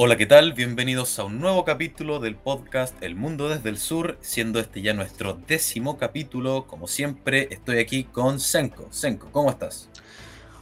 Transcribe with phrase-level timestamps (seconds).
[0.00, 0.52] Hola, ¿qué tal?
[0.52, 4.94] Bienvenidos a un nuevo capítulo del podcast El Mundo desde el Sur, siendo este ya
[4.94, 6.68] nuestro décimo capítulo.
[6.68, 8.86] Como siempre, estoy aquí con Senko.
[8.92, 9.90] Senko, ¿cómo estás?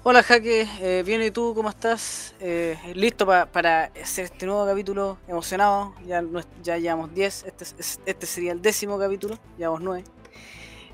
[0.04, 0.66] Hola, Jaque.
[0.80, 2.34] Eh, bien, ¿y tú cómo estás?
[2.40, 5.19] Eh, ¿Listo para hacer este nuevo capítulo?
[5.28, 5.94] Emocionado.
[6.06, 6.24] Ya,
[6.62, 7.44] ya llevamos 10.
[7.44, 7.66] Este,
[8.06, 9.38] este sería el décimo capítulo.
[9.58, 10.04] Llevamos 9.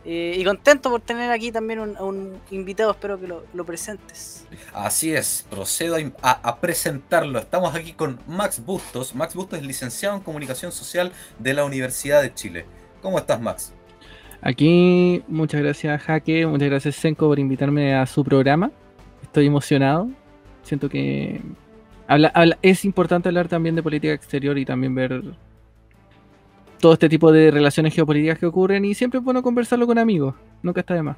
[0.04, 4.46] Eh, y contento por tener aquí también un, un invitado, espero que lo, presentes.
[4.72, 7.38] Así es, procedo a, presentarlo.
[7.38, 9.14] Estamos aquí con Max Bustos.
[9.14, 12.66] Max Bustos es licenciado en Comunicación Social de la Universidad de Chile.
[13.00, 13.72] ¿Cómo estás, Max?
[14.40, 18.72] Aquí, muchas gracias, Jaque, muchas gracias, Senko, por invitarme a su programa.
[19.22, 20.10] Estoy emocionado.
[20.64, 21.40] Siento que
[22.60, 25.22] es importante hablar también de política exterior y también ver
[26.82, 30.34] todo este tipo de relaciones geopolíticas que ocurren y siempre es bueno conversarlo con amigos,
[30.62, 31.16] nunca está de más.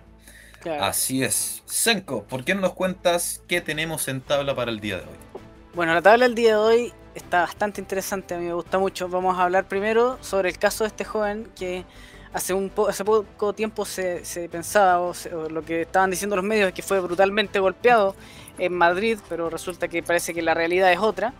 [0.78, 1.62] Así es.
[1.64, 5.42] Senko, ¿por qué no nos cuentas qué tenemos en tabla para el día de hoy?
[5.74, 9.08] Bueno, la tabla del día de hoy está bastante interesante, a mí me gusta mucho.
[9.08, 11.86] Vamos a hablar primero sobre el caso de este joven que
[12.34, 14.22] hace, un hace poco tiempo se,
[14.53, 15.14] pensaba, o,
[15.48, 18.14] lo que estaban diciendo los medios, es que fue brutalmente golpeado
[18.58, 21.33] en Madrid, pero resulta que parece que la realidad es otra.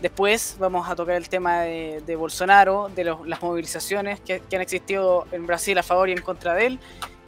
[0.00, 5.46] Después vamos a tocar el tema de, Bolsonaro, de las movilizaciones que, han existido en
[5.46, 6.80] Brasil a favor y en contra de él,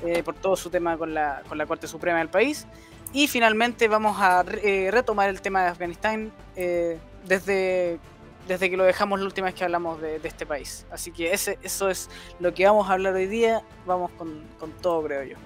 [0.04, 2.66] eh, por todo su tema con la, con la Corte Suprema del país.
[3.12, 7.98] Y finalmente vamos a eh, retomar el tema de Afganistán eh, desde,
[8.46, 10.84] desde que lo dejamos la última vez que hablamos de, este país.
[10.90, 13.62] Así que ese, eso es lo que vamos a hablar hoy día.
[13.86, 15.36] Vamos con, con todo, creo yo.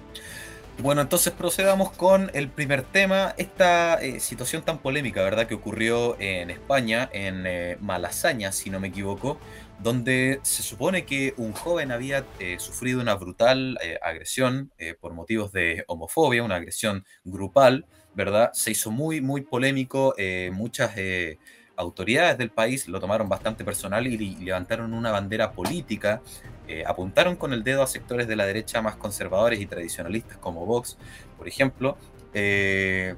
[0.79, 5.47] Bueno, entonces procedamos con el primer tema, esta eh, situación tan polémica, ¿verdad?
[5.47, 9.37] Que ocurrió en España, en eh, Malasaña, si no me equivoco,
[9.79, 15.83] donde se supone que un joven había eh, sufrido una brutal agresión por motivos de
[15.87, 18.51] homofobia, una agresión grupal, ¿verdad?
[18.53, 20.15] Se hizo muy, muy polémico,
[20.51, 20.95] muchas
[21.75, 26.21] autoridades del país lo tomaron bastante personal y, levantaron una bandera política,
[26.67, 30.65] eh, apuntaron con el dedo a sectores de la derecha más conservadores y tradicionalistas como
[30.65, 30.97] Vox,
[31.37, 31.97] por ejemplo,
[32.33, 33.15] eh,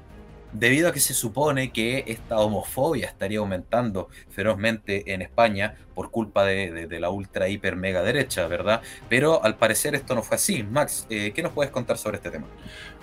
[0.52, 6.46] debido a que se supone que esta homofobia estaría aumentando ferozmente en España por culpa
[6.46, 8.81] de, la ultra, hiper, mega derecha, ¿verdad?
[9.09, 10.64] Pero al parecer esto no fue así.
[10.64, 12.48] Max, eh, ¿qué nos puedes contar sobre este tema?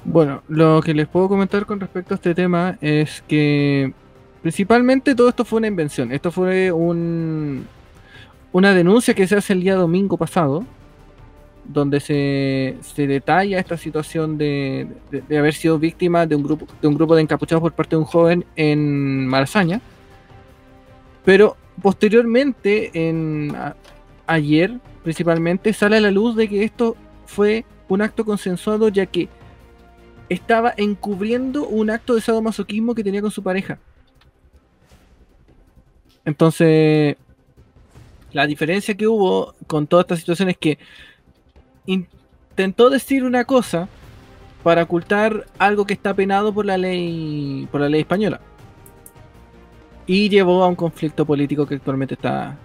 [0.04, 3.92] Bueno, lo que les puedo comentar con respecto a este tema es que
[4.42, 6.10] Principalmente todo esto fue una invención.
[6.10, 7.64] Esto fue un,
[8.52, 10.64] una denuncia que se hace el día domingo pasado,
[11.64, 14.88] donde se, detalla esta situación de,
[15.30, 18.04] haber sido víctima de un grupo de un grupo de encapuchados por parte de un
[18.04, 19.80] joven en Malasaña.
[21.24, 23.54] Pero posteriormente, en
[24.26, 26.96] ayer principalmente, sale a la luz de que esto
[27.26, 29.28] fue un acto consensuado, ya que
[30.28, 33.78] estaba encubriendo un acto de sadomasoquismo que tenía con su pareja.
[36.24, 37.16] Entonces,
[38.32, 40.78] la diferencia que hubo con toda esta situación es que
[41.86, 43.88] intentó decir una cosa
[44.62, 48.40] para ocultar algo que está penado por la ley por la ley española
[50.06, 52.56] y llevó a un conflicto político que actualmente está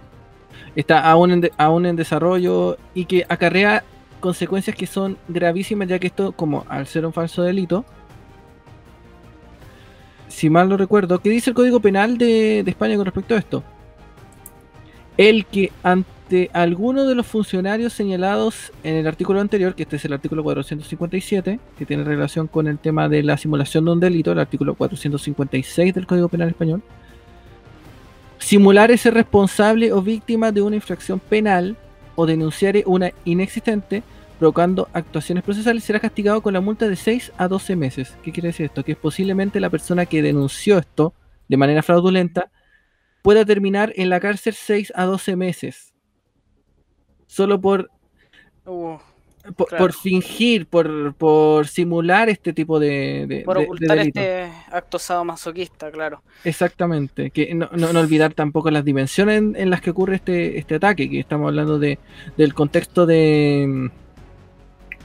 [0.76, 3.84] está aún en, aún en desarrollo y que acarrea
[4.20, 7.84] consecuencias que son gravísimas ya que esto como al ser un falso delito
[10.28, 13.64] si mal no recuerdo, ¿qué dice el Código Penal de, España con respecto a esto?
[15.18, 20.04] El que ante alguno de los funcionarios señalados en el artículo anterior, que este es
[20.04, 24.30] el artículo 457, que tiene relación con el tema de la simulación de un delito,
[24.30, 26.82] el artículo 456 del Código Penal Español,
[28.38, 31.76] simular ser responsable o víctima de una infracción penal
[32.14, 34.04] o denunciar una inexistente,
[34.38, 38.16] provocando actuaciones procesales, será castigado con la multa de 6 a 12 meses.
[38.22, 38.84] ¿Qué quiere decir esto?
[38.84, 41.12] Que posiblemente la persona que denunció esto
[41.48, 42.52] de manera fraudulenta
[43.28, 45.92] pueda terminar en la cárcel 6 a 12 meses.
[47.26, 47.90] Solo por,
[48.64, 48.96] uh,
[49.54, 53.42] por, fingir, por, por, simular este tipo de...
[53.44, 56.22] por ocultar este acto sadomasoquista, claro.
[56.42, 57.30] Exactamente.
[57.30, 61.20] Que no, no, olvidar tampoco las dimensiones en, las que ocurre este, este ataque, que
[61.20, 61.98] estamos hablando de,
[62.38, 63.90] del contexto de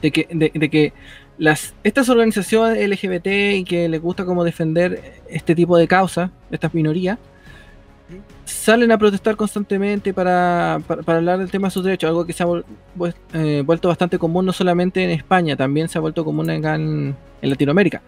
[0.00, 0.94] de que, de, que
[1.36, 6.72] las, estas organizaciones LGBT y que les gusta como defender este tipo de causas, estas
[6.72, 7.18] minorías,
[8.64, 12.46] salen a protestar constantemente para, hablar del tema de sus derechos, algo que se ha
[13.34, 17.14] eh, vuelto bastante común no solamente en España, también se ha vuelto común en, en
[17.42, 18.00] Latinoamérica.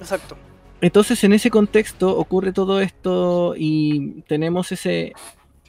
[0.00, 0.36] Exacto.
[0.80, 5.12] Entonces en ese contexto ocurre todo esto y tenemos ese,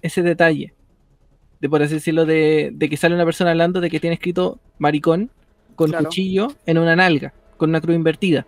[0.01, 0.73] ese detalle
[1.59, 5.31] de por así decirlo, de, que sale una persona hablando de que tiene escrito maricón
[5.75, 8.45] con cuchillo en una nalga, con una cruz invertida.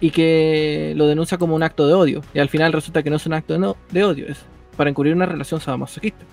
[0.00, 2.22] Y que lo denuncia como un acto de odio.
[2.34, 3.58] Y al final resulta que no es un acto
[3.90, 4.38] de, odio, es
[4.76, 6.24] para encubrir una relación sadomasoquista.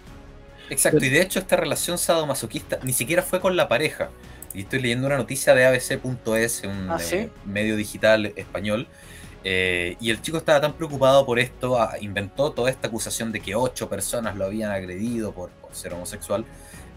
[0.69, 4.09] Exacto, y de hecho esta relación sadomasoquista ni siquiera fue con la pareja.
[4.53, 8.87] Y estoy leyendo una noticia de abc.es, un ¿Ah, eh, medio digital español.
[9.43, 13.39] Eh, y el chico estaba tan preocupado por esto, ah, inventó toda esta acusación de
[13.39, 16.45] que ocho personas lo habían agredido por, ser homosexual.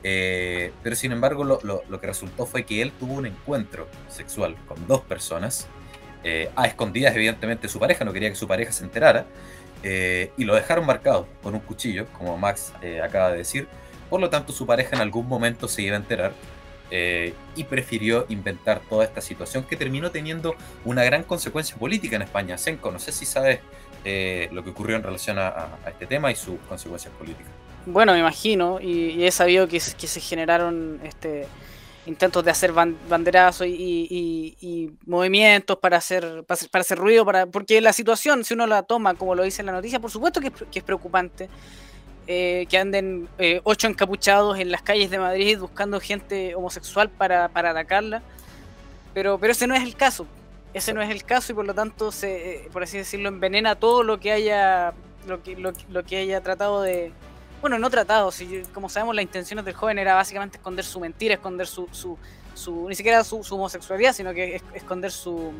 [0.02, 4.56] Eh, pero sin embargo, lo, lo, que resultó fue que él tuvo un encuentro sexual
[4.66, 5.68] con dos personas
[6.24, 9.26] eh, a escondidas, evidentemente, su pareja, no quería que su pareja se enterara,
[9.82, 13.68] eh, y lo dejaron marcado con un cuchillo, como Max eh, acaba de decir.
[14.08, 16.32] Por lo tanto, su pareja en algún momento se iba a enterar
[17.56, 20.54] y prefirió inventar toda esta situación que terminó teniendo
[20.84, 22.56] una gran consecuencia política en España.
[22.56, 23.58] Senko, no sé si sabes
[24.52, 27.50] lo que ocurrió en relación a, este tema y sus consecuencias políticas.
[27.86, 31.48] Bueno, me imagino, y, he sabido que, que se generaron este,
[32.06, 38.44] intentos de hacer banderazos y, movimientos para hacer, para hacer, ruido, para, porque la situación,
[38.44, 41.48] si uno la toma como lo dice en la noticia, por supuesto que es, preocupante.
[42.26, 47.44] Eh, que anden eh, ocho encapuchados en las calles de Madrid buscando gente homosexual para,
[47.44, 48.22] atacarla.
[49.12, 50.26] Pero, pero ese no es el caso.
[50.72, 53.76] Ese no es el caso y por lo tanto, se, eh, por así decirlo, envenena
[53.76, 54.94] todo lo que haya,
[55.26, 57.12] lo que, lo que haya tratado de,
[57.64, 61.36] bueno, no tratado, si, como sabemos, las intenciones del joven era básicamente esconder su mentira,
[61.36, 65.50] esconder su, su, ni siquiera su, homosexualidad, sino que esconder su,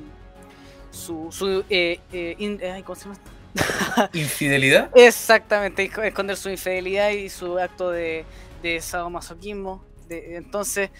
[0.91, 3.19] su, su eh, eh, ¿cómo se llama?
[4.13, 4.91] ¿Infidelidad?
[4.95, 8.27] Exactamente, esconder su infidelidad y su acto de,
[8.63, 9.83] de sadomasoquismo.
[10.11, 10.91] entonces,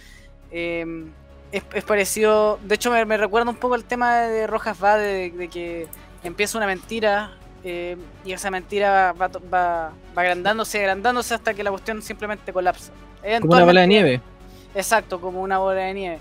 [0.51, 1.13] em,
[1.53, 5.87] es, parecido, de hecho me, recuerda un poco el tema de Rojas va de que
[6.23, 7.97] empieza una mentira eh,
[8.27, 12.93] y esa mentira va, va, agrandándose, agrandándose hasta que la cuestión simplemente colapsa.
[13.41, 14.21] Como una bola de nieve.
[14.75, 16.19] Exacto, como una bola de nieve.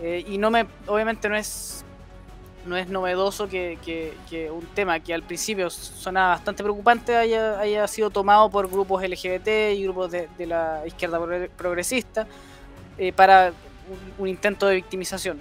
[0.00, 1.84] Eh, y no me, obviamente no es,
[2.66, 7.88] no es novedoso que, que, un tema que al principio sonaba bastante preocupante haya, haya
[7.88, 11.18] sido tomado por grupos LGBT y grupos de, de la izquierda
[11.56, 12.28] progresista
[12.96, 13.52] eh, para
[14.18, 15.40] un, intento de victimización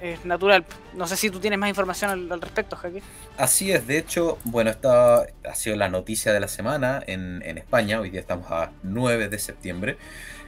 [0.00, 0.64] es natural.
[0.94, 3.02] No sé si tú tienes más información al, respecto, Jaque.
[3.36, 8.00] Así es, de hecho, bueno, esta ha sido la noticia de la semana en, España.
[8.00, 9.96] Hoy día estamos a 9 de septiembre.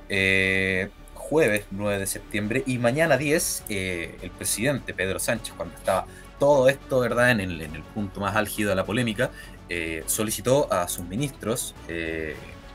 [0.08, 6.06] Eh, jueves 9 de septiembre y mañana 10 eh, el presidente Pedro Sánchez, cuando estaba
[6.38, 9.30] todo esto, ¿verdad?, en el, punto más álgido de la polémica,
[9.68, 11.74] eh, solicitó a sus ministros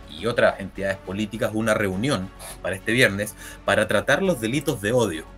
[0.10, 2.30] y otras entidades políticas una reunión
[2.62, 3.36] para este viernes
[3.66, 5.37] para tratar los delitos de odio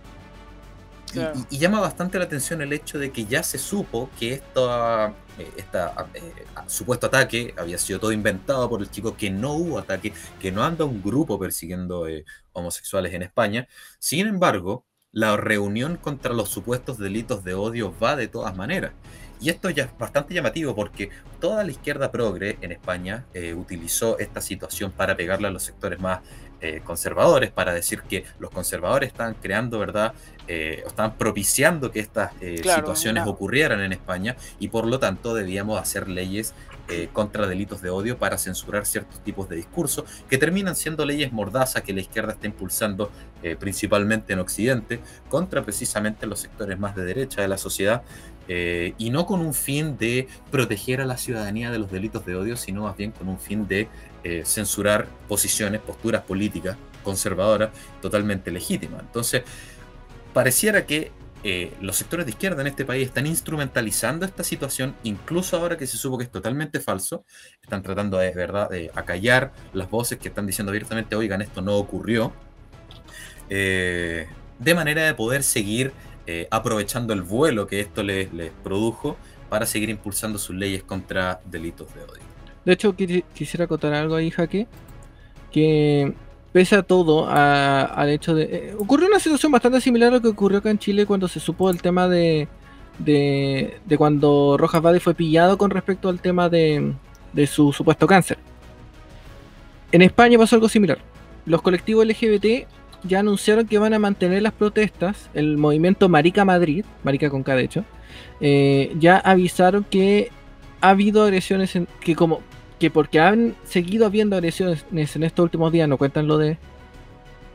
[1.50, 5.08] y, llama bastante la atención el hecho de que ya se supo que esto,
[5.38, 5.78] eh, este
[6.66, 10.62] supuesto ataque había sido todo inventado por el chico, que no hubo ataque, que no
[10.62, 13.68] anda un grupo persiguiendo eh, homosexuales en España.
[13.98, 18.92] Sin embargo, la reunión contra los supuestos delitos de odio va de todas maneras.
[19.40, 21.10] Y esto ya es bastante llamativo porque
[21.40, 23.24] toda la izquierda progre en España
[23.56, 26.20] utilizó esta situación para pegarle a los sectores más
[26.62, 30.12] eh, conservadores para decir que los conservadores estaban creando, ¿verdad?
[30.46, 35.80] Eh, estaban propiciando que estas eh, situaciones ocurrieran en España y por lo tanto debíamos
[35.80, 36.54] hacer leyes
[37.12, 41.84] contra delitos de odio para censurar ciertos tipos de discursos que terminan siendo leyes mordazas
[41.84, 43.12] que la izquierda está impulsando
[43.60, 44.98] principalmente en Occidente
[45.28, 48.02] contra precisamente los sectores más de derecha de la sociedad
[48.98, 52.56] y no con un fin de proteger a la ciudadanía de los delitos de odio,
[52.56, 53.88] sino más bien con un fin de
[54.22, 57.70] eh, censurar posiciones, posturas políticas conservadoras
[58.02, 59.00] totalmente legítimas.
[59.00, 59.44] Entonces,
[60.34, 61.10] pareciera que
[61.42, 65.86] eh, los sectores de izquierda en este país están instrumentalizando esta situación, incluso ahora que
[65.86, 67.24] se supo que es totalmente falso,
[67.62, 71.76] están tratando de, verdad de acallar las voces que están diciendo abiertamente, oigan, esto no
[71.76, 72.34] ocurrió,
[73.48, 74.26] eh,
[74.58, 75.92] de manera de poder seguir
[76.50, 78.28] aprovechando el vuelo que esto les,
[78.62, 79.16] produjo
[79.48, 82.22] para seguir impulsando sus leyes contra delitos de odio.
[82.64, 84.66] De hecho, quisiera acotar algo ahí, Jaque,
[85.50, 86.12] que
[86.52, 88.44] pese a todo, al hecho de...
[88.44, 91.40] Eh, ocurrió una situación bastante similar a lo que ocurrió acá en Chile cuando se
[91.40, 92.48] supo el tema de,
[92.98, 96.92] de, cuando Rojas Vade fue pillado con respecto al tema de,
[97.32, 98.38] de su supuesto cáncer.
[99.92, 100.98] En España pasó algo similar.
[101.46, 102.68] Los colectivos LGBT
[103.04, 105.30] ya anunciaron que van a mantener las protestas.
[105.34, 107.84] El movimiento Marica Madrid, Marica con K de hecho,
[108.40, 110.30] eh, ya avisaron que
[110.80, 112.40] ha habido agresiones en, que como
[112.78, 116.56] que porque han seguido habiendo agresiones en estos últimos días, no cuentan lo de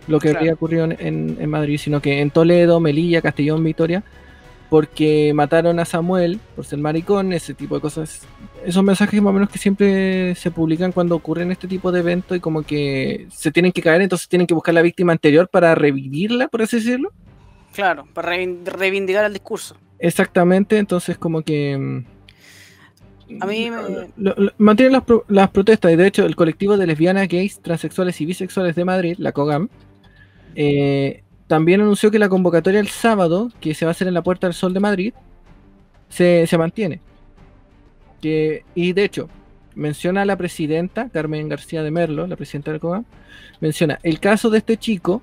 [0.08, 4.04] lo que había ocurrido en, Madrid, sino que en Toledo, Melilla, Castellón, Vitoria,
[4.70, 8.28] porque mataron a Samuel por ser maricón, ese tipo de cosas.
[8.66, 12.36] Esos mensajes más o menos que siempre se publican cuando ocurren este tipo de eventos
[12.36, 15.76] y como que se tienen que caer, entonces tienen que buscar la víctima anterior para
[15.76, 17.12] revivirla, por así decirlo.
[17.74, 19.76] Claro, para reivindicar el discurso.
[20.00, 22.04] Exactamente, entonces como que...
[23.40, 26.78] A mí me- lo- lo- mantienen las, pro- las protestas y de hecho el colectivo
[26.78, 29.68] de lesbianas, gays, transexuales y bisexuales de Madrid, la COGAM,
[30.56, 34.24] eh, también anunció que la convocatoria el sábado, que se va a hacer en la
[34.24, 35.14] Puerta del Sol de Madrid,
[36.10, 37.02] se, se mantiene.
[38.22, 39.30] Que, y de hecho,
[39.76, 43.06] menciona a la presidenta, Carmen García de Merlo, la presidenta del COGAM,
[43.60, 45.22] menciona, el caso de este chico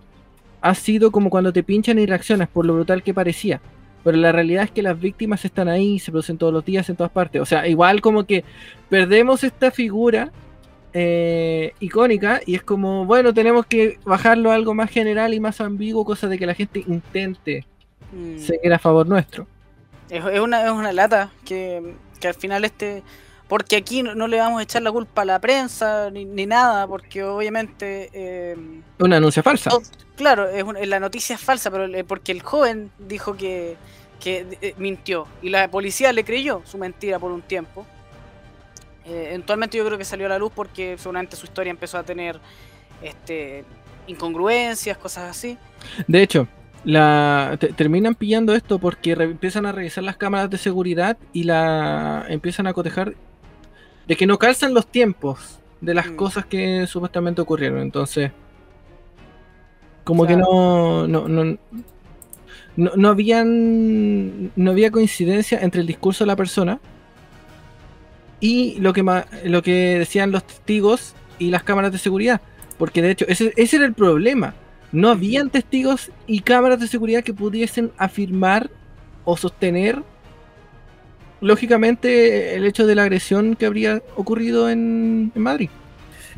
[0.61, 3.61] ha sido como cuando te pinchan y reaccionas por lo brutal que parecía.
[4.05, 6.97] Pero la realidad es que las víctimas están ahí, se producen todos los días en
[6.97, 7.41] todas partes.
[7.41, 8.45] O sea, igual como que
[8.89, 10.33] perdemos esta figura
[10.95, 15.61] eh, icónica y es como, bueno, tenemos que bajarlo a algo más general y más
[15.61, 17.65] ambiguo, cosa de que la gente intente
[18.13, 19.47] mm, seguir a favor nuestro.
[20.11, 23.03] es, es una, es una lata que, que al final este.
[23.49, 26.47] Porque aquí no, no le vamos a echar la culpa a la prensa ni, ni
[26.47, 28.09] nada, porque obviamente.
[28.15, 28.57] eh,
[28.99, 29.71] Una anuncia falsa.
[30.17, 33.77] claro, es un- la noticia es falsa, pero el- porque el joven dijo que,
[34.21, 37.87] que eh, mintió y la policía le creyó su mentira por un tiempo.
[39.05, 42.03] Eh, eventualmente yo creo que salió a la luz porque seguramente su historia empezó a
[42.05, 42.39] tener
[43.03, 43.65] este
[44.07, 45.57] incongruencias, cosas así.
[46.07, 46.49] De hecho,
[46.85, 51.45] la, te- terminan pillando esto porque re- empiezan a revisar las cámaras de seguridad y
[51.45, 53.15] la empiezan a cotejar
[54.07, 56.17] de que no calzan los tiempos de las Mm.
[56.17, 57.79] cosas que supuestamente ocurrieron.
[57.81, 58.31] Entonces,
[60.05, 61.45] como que no, no, no,
[62.77, 66.81] no, no habían, no había coincidencia entre el discurso de la persona
[68.43, 69.05] y lo que,
[69.45, 72.41] lo que decían los testigos y las cámaras de seguridad.
[72.77, 74.55] Porque de hecho, ese, ese era el problema.
[74.91, 78.69] No habían testigos y cámaras de seguridad que pudiesen afirmar
[79.25, 80.03] o sostener,
[81.41, 85.71] lógicamente, el hecho de la agresión que habría ocurrido en, en Madrid.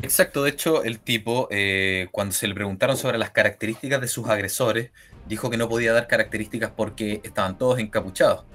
[0.03, 4.29] Exacto, de hecho, el tipo, eh, cuando se le preguntaron sobre las características de sus
[4.29, 4.91] agresores,
[5.27, 8.45] dijo que no podía dar características porque estaban todos encapuchados.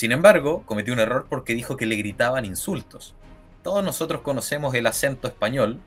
[0.00, 3.14] Sin embargo, cometió un error porque dijo que le gritaban insultos.
[3.62, 5.78] Todos nosotros conocemos el acento español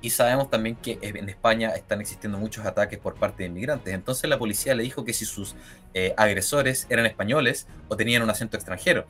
[0.00, 3.94] y sabemos también que en España están existiendo muchos ataques por parte de inmigrantes.
[3.94, 5.54] Entonces la policía le dijo que si sus
[5.94, 9.06] eh, agresores eran españoles o tenían un acento extranjero.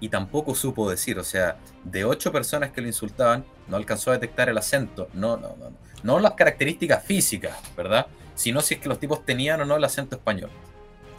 [0.00, 4.14] Y tampoco supo decir, o sea, de ocho personas que le insultaban, no alcanzó a
[4.14, 8.08] detectar el acento, no, no, no, no, no las características físicas, ¿verdad?
[8.34, 10.50] Sino si es que los tipos tenían o no el acento español.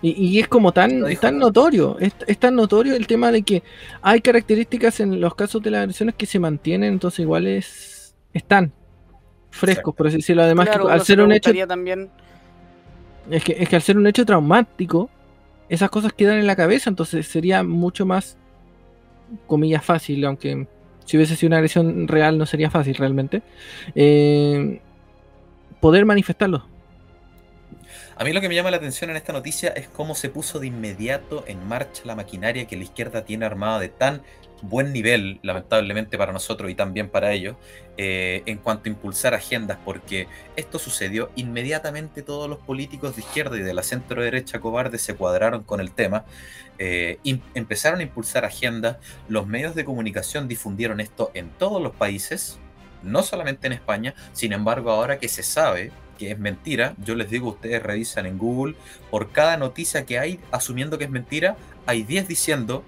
[0.03, 3.63] Y, y es como tan, tan notorio, es, es tan notorio el tema de que
[4.01, 8.73] hay características en los casos de las agresiones que se mantienen, entonces igual es, están
[9.49, 9.93] frescos, Exacto.
[9.93, 10.43] por así decirlo.
[10.43, 12.09] Además, Claro, que al se ser un hecho, también
[13.31, 15.09] es que, es que al ser un hecho traumático,
[15.69, 18.37] esas cosas quedan en la cabeza, entonces sería mucho más,
[19.47, 20.67] comillas, fácil, aunque
[21.05, 23.41] si hubiese sido una agresión real no sería fácil realmente,
[23.95, 24.81] eh,
[25.79, 26.72] poder manifestarlo.
[28.15, 30.59] A mí lo que me llama la atención en esta noticia es cómo se puso
[30.59, 34.21] de inmediato en marcha la maquinaria que la izquierda tiene armada de tan
[34.63, 37.57] buen nivel, lamentablemente para nosotros y también para ellos,
[37.97, 43.57] eh, en cuanto a impulsar agendas, porque esto sucedió inmediatamente todos los políticos de izquierda
[43.57, 46.23] y de la centro derecha cobarde se cuadraron con el tema,
[46.79, 47.19] eh,
[47.53, 48.97] empezaron a impulsar agendas,
[49.27, 52.57] los medios de comunicación difundieron esto en todos los países,
[53.03, 57.29] no solamente en España, sin embargo ahora que se sabe que es mentira, yo les
[57.29, 58.75] digo, ustedes revisan en Google,
[59.11, 62.83] por cada noticia que hay asumiendo que es mentira, hay 10 diciendo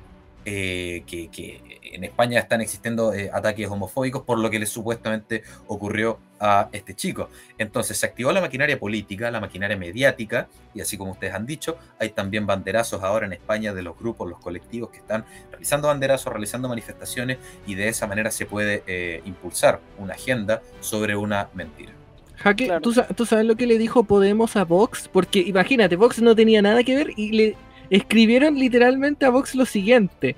[0.48, 6.20] eh, que, en España están existiendo eh, ataques homofóbicos por lo que le supuestamente ocurrió
[6.40, 7.30] a este chico.
[7.58, 11.78] Entonces se activó la maquinaria política, la maquinaria mediática, y así como ustedes han dicho,
[11.98, 16.32] hay también banderazos ahora en España de los grupos, los colectivos que están realizando banderazos,
[16.32, 22.05] realizando manifestaciones, y de esa manera se puede eh, impulsar una agenda sobre una mentira.
[22.46, 22.82] Jaque, Claro.
[22.82, 25.10] ¿tú, sa- tú sabes lo que le dijo Podemos a Vox?
[25.12, 27.56] Porque imagínate, Vox no tenía nada que ver y le
[27.90, 30.36] escribieron literalmente a Vox lo siguiente.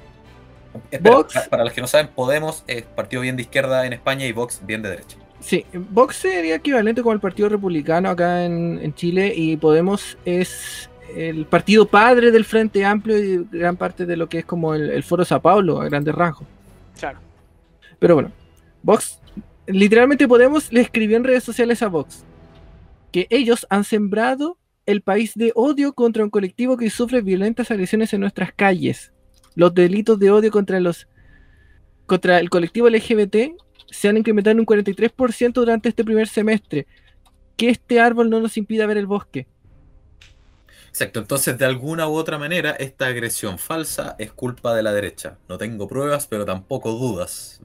[0.89, 3.91] Espera, Vox- pa- para los que no saben, Podemos es partido bien de izquierda en
[3.93, 5.17] España y Vox bien de derecha.
[5.41, 10.89] Sí, Vox sería equivalente con el Partido Republicano acá en, en Chile y Podemos es
[11.15, 14.89] el partido padre del Frente Amplio y gran parte de lo que es como el,
[14.89, 16.47] el Foro Sao Paulo a grandes rasgos.
[16.99, 17.19] Claro.
[17.99, 18.31] Pero bueno,
[18.81, 19.19] Vox,
[19.67, 22.25] literalmente Podemos le escribió en redes sociales a Vox
[23.11, 28.13] que ellos han sembrado el país de odio contra un colectivo que sufre violentas agresiones
[28.13, 29.11] en nuestras calles.
[29.55, 31.07] Los delitos de odio contra los
[32.05, 33.35] contra el colectivo LGBT
[33.89, 36.87] se han incrementado en un 43% durante este primer semestre.
[37.57, 39.47] Que este árbol no nos impida ver el bosque.
[40.87, 45.37] Exacto, entonces de alguna u otra manera esta agresión falsa es culpa de la derecha.
[45.49, 47.61] No tengo pruebas, pero tampoco dudas.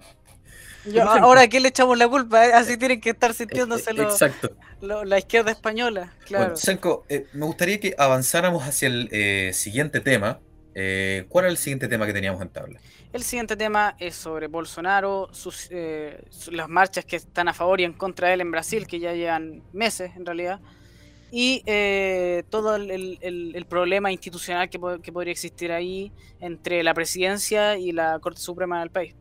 [0.85, 2.47] Yo- ahora, ¿a qué le echamos la culpa?
[2.47, 2.53] eh?
[2.53, 4.51] Así tienen que estar sintiéndose Eh, eh, los- Exacto.
[4.81, 6.13] lo- la izquierda española.
[6.27, 6.45] Claro.
[6.45, 10.41] Bueno, Senko, eh, me gustaría que avanzáramos hacia el eh, siguiente tema,
[10.75, 12.81] Eh, ¿Cuál es el siguiente tema que teníamos en tabla?
[13.13, 17.85] El siguiente tema es sobre Bolsonaro, sus, eh, las marchas que están a favor y
[17.85, 20.61] en contra de él en Brasil, que ya llevan meses en realidad,
[21.31, 26.11] y eh, todo el, problema institucional que, que, podría existir ahí
[26.41, 29.15] entre la presidencia y la Corte Suprema del país.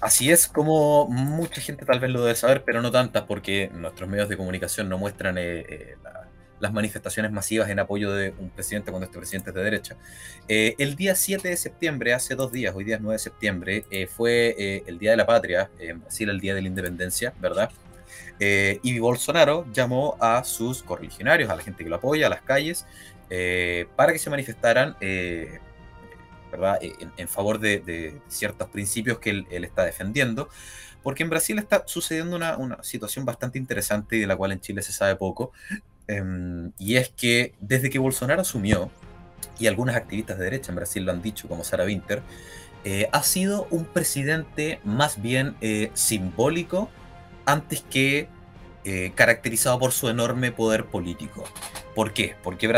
[0.00, 4.08] Así es como mucha gente tal vez lo debe saber, pero no tantas, porque nuestros
[4.08, 6.26] medios de comunicación no muestran la
[6.60, 9.96] las manifestaciones masivas en apoyo de un presidente cuando este presidente es de derecha.
[10.48, 13.84] Eh, el día 7 de septiembre, hace dos días, hoy día es 9 de septiembre,
[13.90, 17.32] eh, fue eh, el Día de la Patria, en Brasil el Día de la Independencia,
[17.40, 17.70] ¿verdad?
[18.38, 22.84] y Bolsonaro llamó a sus correligionarios, a la gente que lo apoya, a las calles,
[23.96, 24.94] para que se manifestaran
[26.50, 26.78] ¿verdad?
[26.80, 30.48] En, favor de, ciertos principios que él, está defendiendo.
[31.02, 34.60] Porque en Brasil está sucediendo una, una situación bastante interesante y de la cual en
[34.60, 35.52] Chile se sabe poco,
[36.08, 38.90] Em, y es que desde que Bolsonaro asumió,
[39.58, 42.22] y algunas activistas de derecha en Brasil lo han dicho, como Sara Winter,
[42.84, 46.90] eh, ha sido un presidente más bien eh, simbólico
[47.46, 48.28] antes que
[48.84, 51.44] eh, caracterizado por su enorme poder político.
[51.96, 52.36] ¿Por qué?
[52.42, 52.68] Porque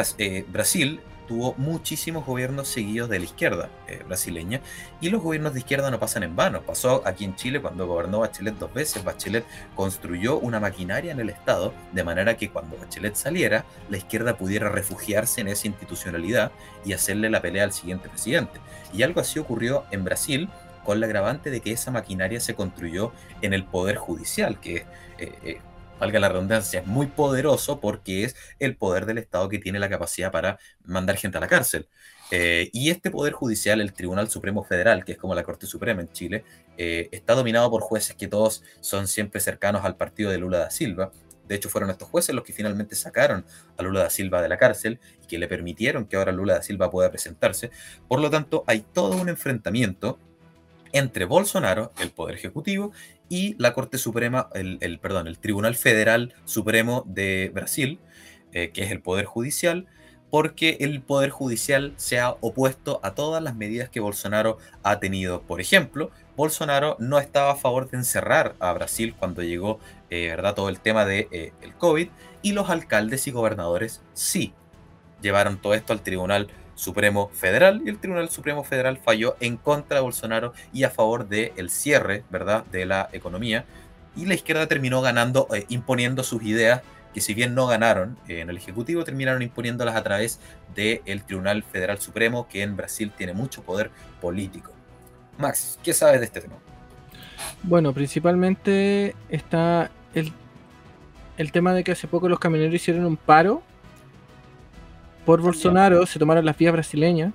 [0.46, 4.60] Brasil tuvo muchísimos gobiernos seguidos de la izquierda eh, brasileña
[5.00, 6.62] y los gobiernos de izquierda no pasan en vano.
[6.62, 9.02] Pasó aquí en Chile cuando gobernó Bachelet dos veces.
[9.02, 9.44] Bachelet
[9.74, 14.68] construyó una maquinaria en el Estado de manera que cuando Bachelet saliera, la izquierda pudiera
[14.68, 16.52] refugiarse en esa institucionalidad
[16.84, 18.60] y hacerle la pelea al siguiente presidente.
[18.94, 20.48] Y algo así ocurrió en Brasil
[20.84, 24.86] con la agravante de que esa maquinaria se construyó en el Poder Judicial, que
[25.18, 25.60] eh, eh,
[25.98, 29.88] valga la redundancia, es muy poderoso porque es el poder del Estado que tiene la
[29.88, 31.88] capacidad para mandar gente a la cárcel.
[32.30, 36.02] Eh, y este poder judicial, el Tribunal Supremo Federal, que es como la Corte Suprema
[36.02, 36.44] en Chile,
[36.76, 40.70] eh, está dominado por jueces que todos son siempre cercanos al partido de Lula da
[40.70, 41.10] Silva.
[41.46, 43.46] De hecho, fueron estos jueces los que finalmente sacaron
[43.78, 46.62] a Lula da Silva de la cárcel y que le permitieron que ahora Lula da
[46.62, 47.70] Silva pueda presentarse.
[48.06, 50.18] Por lo tanto, hay todo un enfrentamiento
[50.92, 52.92] entre Bolsonaro, el Poder Ejecutivo,
[53.28, 57.98] y la Corte Suprema, el, perdón, el Tribunal Federal Supremo de Brasil,
[58.52, 59.86] eh, que es el Poder Judicial,
[60.30, 65.42] porque el Poder Judicial se ha opuesto a todas las medidas que Bolsonaro ha tenido.
[65.42, 69.78] Por ejemplo, Bolsonaro no estaba a favor de encerrar a Brasil cuando llegó
[70.10, 70.54] eh, ¿verdad?
[70.54, 72.08] todo el tema del de, eh, COVID,
[72.42, 74.52] y los alcaldes y gobernadores sí
[75.20, 79.96] llevaron todo esto al Tribunal Supremo Federal y el Tribunal Supremo Federal falló en contra
[79.96, 83.64] de Bolsonaro y a favor del el cierre, ¿verdad?, de la economía.
[84.16, 88.40] Y la izquierda terminó ganando, eh, imponiendo sus ideas, que si bien no ganaron eh,
[88.40, 90.38] en el Ejecutivo, terminaron imponiéndolas a través
[90.76, 94.70] del Tribunal Federal Supremo, que en Brasil tiene mucho poder político.
[95.36, 96.54] Max, ¿qué sabes de este tema?
[97.64, 100.32] Bueno, principalmente está el,
[101.38, 103.64] el tema de que hace poco los camioneros hicieron un paro
[105.28, 107.34] por Bolsonaro se tomaron las vías brasileñas.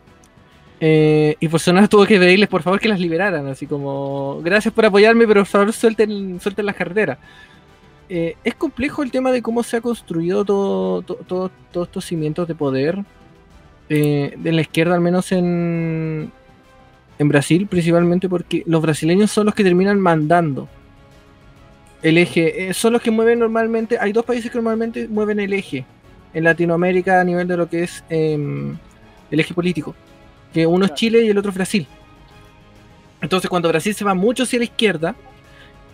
[0.79, 4.83] Eh, y Bolsonaro tuvo que pedirles por favor que las liberaran, así como gracias por
[4.83, 7.19] apoyarme, pero por favor suelten, suelten las carreteras.
[8.09, 12.55] Eh, es complejo el tema de cómo se ha construido todo, todos estos cimientos de
[12.55, 12.97] poder
[13.89, 16.31] eh, de la izquierda, al menos en,
[17.19, 20.67] en Brasil, principalmente porque los brasileños son los que terminan mandando
[22.01, 22.73] el eje.
[22.73, 23.99] son los que mueven normalmente.
[24.01, 25.85] Hay dos países que normalmente mueven el eje
[26.33, 28.77] en Latinoamérica a nivel de lo que es em,
[29.31, 29.95] el eje político.
[30.53, 31.87] Que uno es Chile y el otro es Brasil.
[33.21, 35.15] Entonces, cuando Brasil se va mucho hacia la izquierda,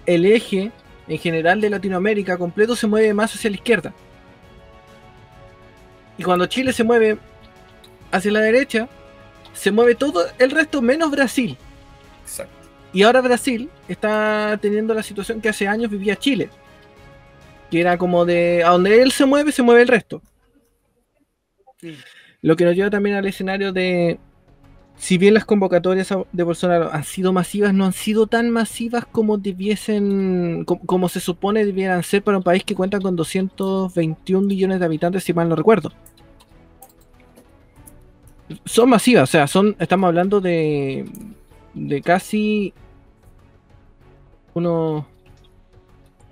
[0.05, 0.71] el eje
[1.07, 3.93] en general de Latinoamérica completo se mueve más hacia la izquierda.
[6.17, 7.17] Y cuando Chile se mueve
[8.11, 8.89] hacia la derecha,
[9.53, 11.57] se mueve todo el resto menos Brasil.
[12.23, 12.53] Exacto.
[12.91, 16.49] Y ahora Brasil está teniendo la situación que hace años vivía Chile.
[17.69, 20.21] Que era como de a donde él se mueve, se mueve el resto.
[22.41, 24.19] Lo que nos lleva también al escenario de,
[24.99, 29.37] si bien las convocatorias de Bolsonaro han sido masivas, no han sido tan masivas como
[29.37, 34.85] debiesen, como, se supone debieran ser para un país que cuenta con 221 millones de
[34.85, 35.93] habitantes, si mal no recuerdo.
[38.65, 41.05] Son masivas, o sea, son, estamos hablando de,
[41.73, 42.73] de casi
[44.53, 45.05] unos,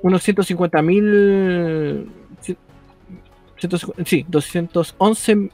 [0.02, 2.10] unos 150 mil
[4.06, 5.50] sí, 211,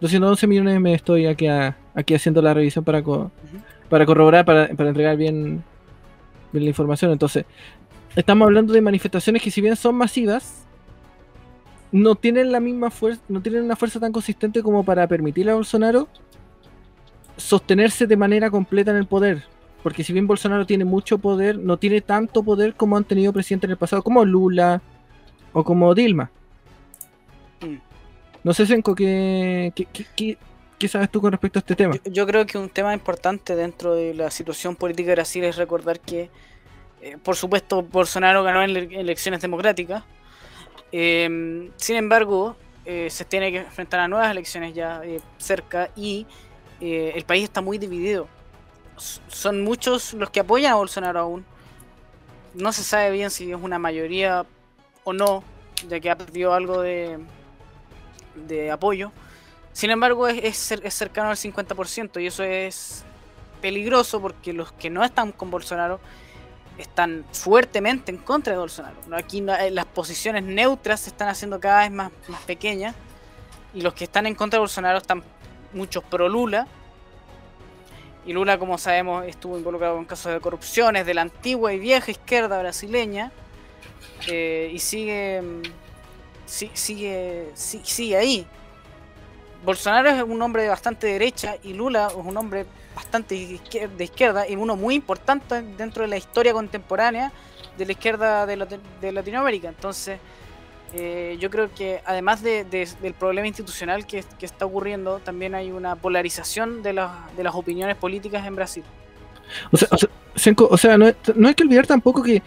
[0.00, 3.02] 211 millones me estoy aquí, aquí haciendo la revisión para,
[3.88, 5.62] para corroborar, para, entregar bien,
[6.52, 7.12] bien la información.
[7.12, 7.44] Entonces,
[8.16, 10.64] estamos hablando de manifestaciones que si bien son masivas,
[11.92, 15.54] no tienen la misma fuerza, no tienen una fuerza tan consistente como para permitirle a
[15.54, 16.08] Bolsonaro
[17.36, 19.44] sostenerse de manera completa en el poder.
[19.82, 23.68] Porque si bien Bolsonaro tiene mucho poder, no tiene tanto poder como han tenido presidentes
[23.68, 24.80] en el pasado, como Lula
[25.52, 26.30] o como Dilma.
[28.42, 30.36] No sé, Senko, ¿qué, qué,
[30.78, 31.96] ¿Qué sabes tú con respecto a este tema?
[32.04, 36.00] Yo, creo que un tema importante dentro de la situación política de Brasil es recordar
[36.00, 36.30] que,
[37.00, 40.02] eh, por supuesto, Bolsonaro ganó en ele- elecciones democráticas.
[40.92, 45.00] Eh, sin embargo, eh, se tiene que enfrentar a nuevas elecciones ya
[45.38, 46.26] cerca y
[46.80, 48.28] el país está muy dividido.
[49.28, 51.46] Son muchos los que apoyan a Bolsonaro aún.
[52.52, 54.44] No se sabe bien si es una mayoría
[55.02, 55.42] o no,
[55.88, 57.18] ya que ha perdido algo de,
[58.34, 59.12] de apoyo.
[59.72, 63.04] Sin embargo, es, es cer- es cercano al 50% y eso es
[63.60, 65.98] peligroso porque los que no están con Bolsonaro
[66.78, 68.96] están fuertemente en contra de Bolsonaro.
[69.16, 72.94] Aquí eh, las posiciones neutras se están haciendo cada vez más, más pequeñas
[73.72, 75.22] y los que están en contra de Bolsonaro están
[75.72, 76.66] muchos pro Lula.
[78.26, 82.10] Y Lula, como sabemos, estuvo involucrado en casos de corrupciones de la antigua y vieja
[82.10, 83.32] izquierda brasileña
[84.28, 85.62] eh, y sigue, mm,
[86.46, 88.46] si- sigue, si- sigue ahí.
[89.64, 94.46] Bolsonaro es un hombre de bastante derecha y Lula es un hombre bastante de izquierda
[94.48, 97.32] y uno muy importante dentro de la historia contemporánea
[97.78, 99.68] de la izquierda de, Lati- de Latinoamérica.
[99.68, 100.18] Entonces,
[100.92, 105.72] eh, yo creo que además de- de- del problema institucional que, está ocurriendo, también hay
[105.72, 108.84] una polarización de, las- de las opiniones políticas en Brasil.
[109.72, 109.88] O sea,
[110.68, 112.42] o sea, no, no hay que olvidar tampoco que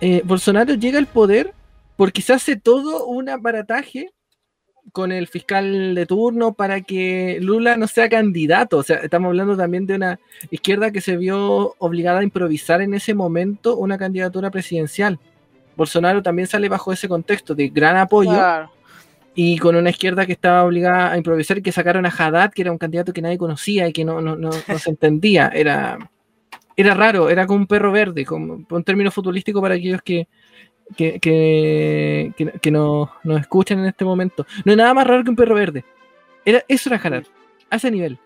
[0.00, 1.52] eh, Bolsonaro llega al poder
[1.96, 4.10] porque se hace todo un aparataje
[4.92, 8.78] con el fiscal de turno para que Lula no sea candidato.
[8.78, 12.94] O sea, estamos hablando también de una izquierda que se vio obligada a improvisar en
[12.94, 15.18] ese momento una candidatura presidencial.
[15.76, 18.70] Bolsonaro también sale bajo ese contexto de gran apoyo Claro,
[19.34, 22.62] y con una izquierda que estaba obligada a improvisar y que sacaron a Haddad, que
[22.62, 25.48] era un candidato que nadie conocía y que no, no, no, no se entendía.
[25.54, 25.98] Era,
[26.74, 30.26] era raro, era como un perro verde, como un término futbolístico para aquellos que,
[30.96, 34.46] que, que, que, que no- nos escuchan en este momento.
[34.64, 35.84] No hay nada más raro que un perro verde.
[36.44, 37.24] Era, eso era Haddad,
[37.70, 38.18] a ese nivel.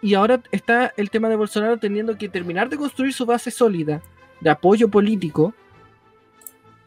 [0.00, 4.02] Y ahora está el tema de Bolsonaro teniendo que terminar de construir su base sólida
[4.40, 5.54] de apoyo político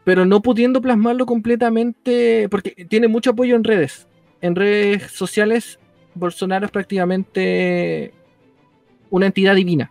[0.04, 4.08] pero no pudiendo plasmarlo completamente, porque tiene mucho apoyo en redes.
[4.40, 5.78] En redes sociales,
[6.14, 8.14] Bolsonaro es prácticamente
[9.10, 9.90] una entidad divina.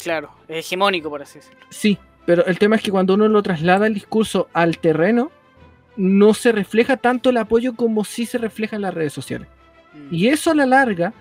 [0.00, 1.58] claro, es hegemónico, por así decirlo.
[1.70, 5.30] Sí, pero el tema es que cuando uno lo traslada el discurso al terreno,
[5.96, 9.48] no se refleja tanto el apoyo como sí se refleja en las redes sociales.
[9.94, 10.14] Mm.
[10.14, 11.14] Y eso a la larga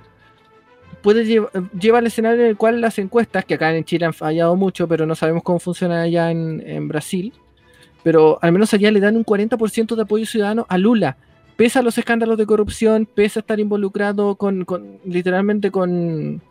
[1.02, 4.14] puede llevar lleva al escenario en el cual las encuestas, que acá en Chile han
[4.14, 7.32] fallado mucho, pero no sabemos cómo funciona allá en, en Brasil,
[8.04, 11.18] pero al menos allá le dan un 40% de apoyo ciudadano a Lula,
[11.56, 16.42] pese a los escándalos de corrupción, pese a estar involucrado con, con- literalmente con...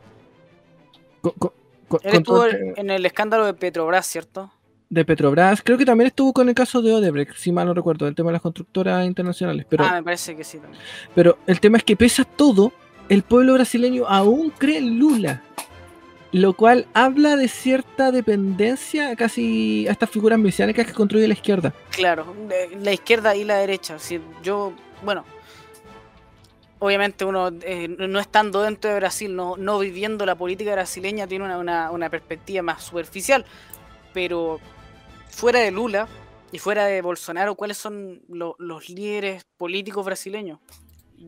[1.21, 1.64] con- con- con-
[2.03, 4.51] Él estuvo en el escándalo de Petrobras, ¿cierto?
[4.95, 8.07] de Petrobras, creo que también estuvo con el caso de Odebrecht, si mal no recuerdo,
[8.07, 9.85] el tema de las constructoras internacionales, pero...
[9.85, 10.81] ah, me parece que sí también.
[11.15, 12.73] Pero el tema es que pese a todo,
[13.09, 15.43] el pueblo brasileño aún cree en Lula.
[16.33, 21.73] Lo cual habla de cierta dependencia casi a estas figuras mesiánicas que construye la izquierda.
[21.91, 22.35] Claro,
[22.83, 24.01] la izquierda y la derecha.
[24.01, 24.73] Si yo,
[25.05, 25.25] bueno,
[26.87, 31.45] obviamente uno eh, no estando dentro de Brasil, no, no viviendo la política brasileña, tiene
[31.45, 33.45] una, una- una perspectiva más superficial.
[34.13, 34.61] Pero
[35.31, 36.07] fuera de Lula
[36.53, 40.61] y fuera de Bolsonaro, ¿cuáles son lo- los líderes políticos brasileños?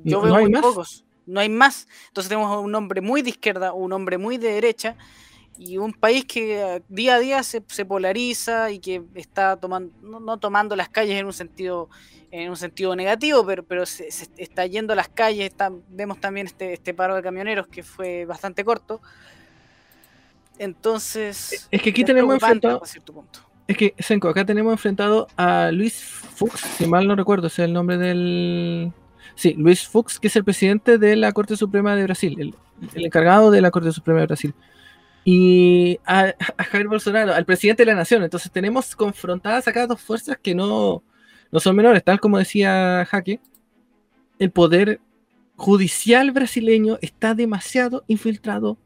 [0.04, 0.62] Yo No- veo no muy más.
[0.62, 1.04] pocos.
[1.26, 1.88] No hay más.
[2.08, 4.94] Entonces tenemos un hombre muy de izquierda, un hombre muy de derecha
[5.58, 9.92] y un país que eh, día a día se, se polariza y que está tomando,
[10.02, 11.88] no, no tomando las calles en un sentido
[12.32, 15.46] en un sentido negativo, pero, pero se, se está yendo a las calles.
[15.46, 19.00] está- vemos también este, este paro de camioneros que fue bastante corto.
[20.58, 23.40] Entonces, Es que aquí tenemos enfrentado, hasta cierto punto.
[23.68, 27.72] es que Senko, acá tenemos enfrentado a Luis Fuchs, si mal no recuerdo, es el
[27.72, 28.92] nombre del...
[29.34, 32.54] Sí, Luis Fuchs, que es el presidente de la Corte Suprema de Brasil, el,
[32.94, 34.54] el encargado de la Corte Suprema de Brasil.
[35.28, 38.22] Y a, a Jair Bolsonaro, al presidente de la nación.
[38.22, 41.02] Entonces tenemos confrontadas acá dos fuerzas que no,
[41.50, 43.40] no son menores, tal como decía Jaque.
[44.38, 45.00] El poder
[45.56, 48.78] judicial brasileño está demasiado infiltrado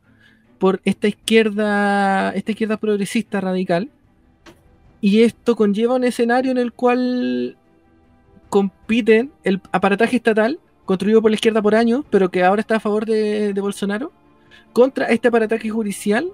[0.59, 3.91] por esta izquierda, esta izquierda progresista radical.
[5.03, 7.59] Y esto conlleva un escenario en el cual
[8.49, 12.81] compiten el aparataje estatal, construido por la izquierda por años, pero que ahora está a
[12.81, 14.11] favor de, de Bolsonaro,
[14.73, 16.33] contra este aparataje judicial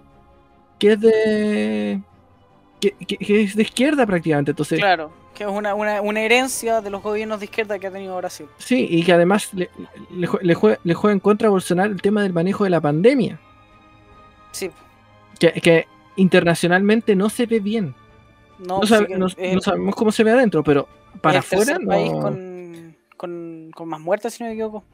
[0.78, 2.00] que es de.
[2.80, 4.50] Que, que- que es de izquierda prácticamente.
[4.50, 7.90] Entonces, Claro, que es una, una, una herencia de los gobiernos de izquierda que ha
[7.90, 8.46] tenido Brasil.
[8.58, 9.70] sí, y que además le,
[10.14, 12.70] le, jue- le jue- le juega en contra a Bolsonaro el tema del manejo de
[12.70, 13.38] la pandemia,
[14.52, 14.70] Sí,
[15.38, 17.94] que, que internacionalmente no se ve bien.
[18.58, 20.86] no, No, sí sabe- que no- es- no sabemos cómo se ve adentro, pero
[21.22, 22.20] para es el tercer afuera país no.
[22.20, 24.84] con, con, con más muertes, si no me equivoco,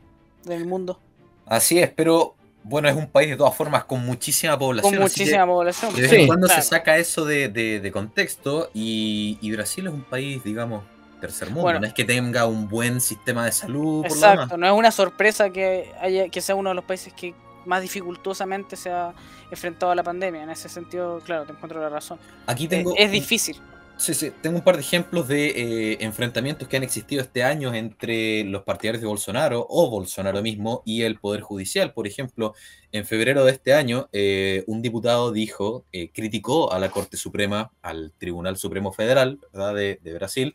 [0.45, 1.01] del mundo.
[1.47, 4.95] Así es, pero bueno, es un país de todas formas con muchísima población.
[4.95, 5.95] Con muchísima población.
[5.95, 10.85] De vez en cuando se saca eso de, contexto y, Brasil es un país, digamos,
[11.21, 11.79] tercer mundo.
[11.79, 14.05] no es que tenga un buen sistema de salud.
[14.05, 17.83] Exacto, no es una sorpresa que, haya, que sea uno de los países que más
[17.83, 19.13] dificultosamente se ha
[19.51, 20.43] enfrentado a la pandemia.
[20.43, 22.19] En ese sentido, claro, te encuentro la razón.
[22.47, 22.95] Aquí tengo.
[22.97, 23.61] es difícil.
[24.03, 25.47] Sí, sí, tengo un par de ejemplos de
[25.93, 30.83] eh, enfrentamientos que han existido este año entre los partidarios de Bolsonaro o Bolsonaro mismo
[30.85, 31.93] y el Poder Judicial.
[31.93, 32.53] Por ejemplo,
[32.91, 37.71] en febrero de este año, eh, un diputado dijo, eh, criticó a la Corte Suprema,
[37.81, 40.53] al Tribunal Supremo Federal De, Brasil,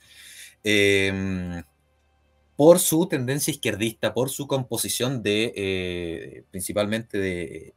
[0.65, 1.63] em,
[2.57, 7.73] por su tendencia izquierdista, por su composición de, principalmente de,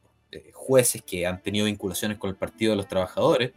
[0.51, 3.53] jueces que han tenido vinculaciones con el Partido de los Trabajadores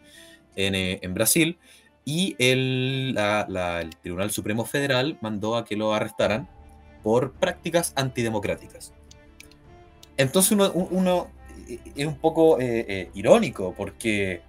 [0.55, 1.59] en, en Brasil
[2.05, 3.17] y el,
[4.03, 6.49] Tribunal Supremo Federal mandó a que lo arrestaran
[7.03, 8.93] por prácticas antidemocráticas.
[10.17, 11.29] Entonces uno,
[11.69, 14.43] eh, es un poco eh, eh, irónico porque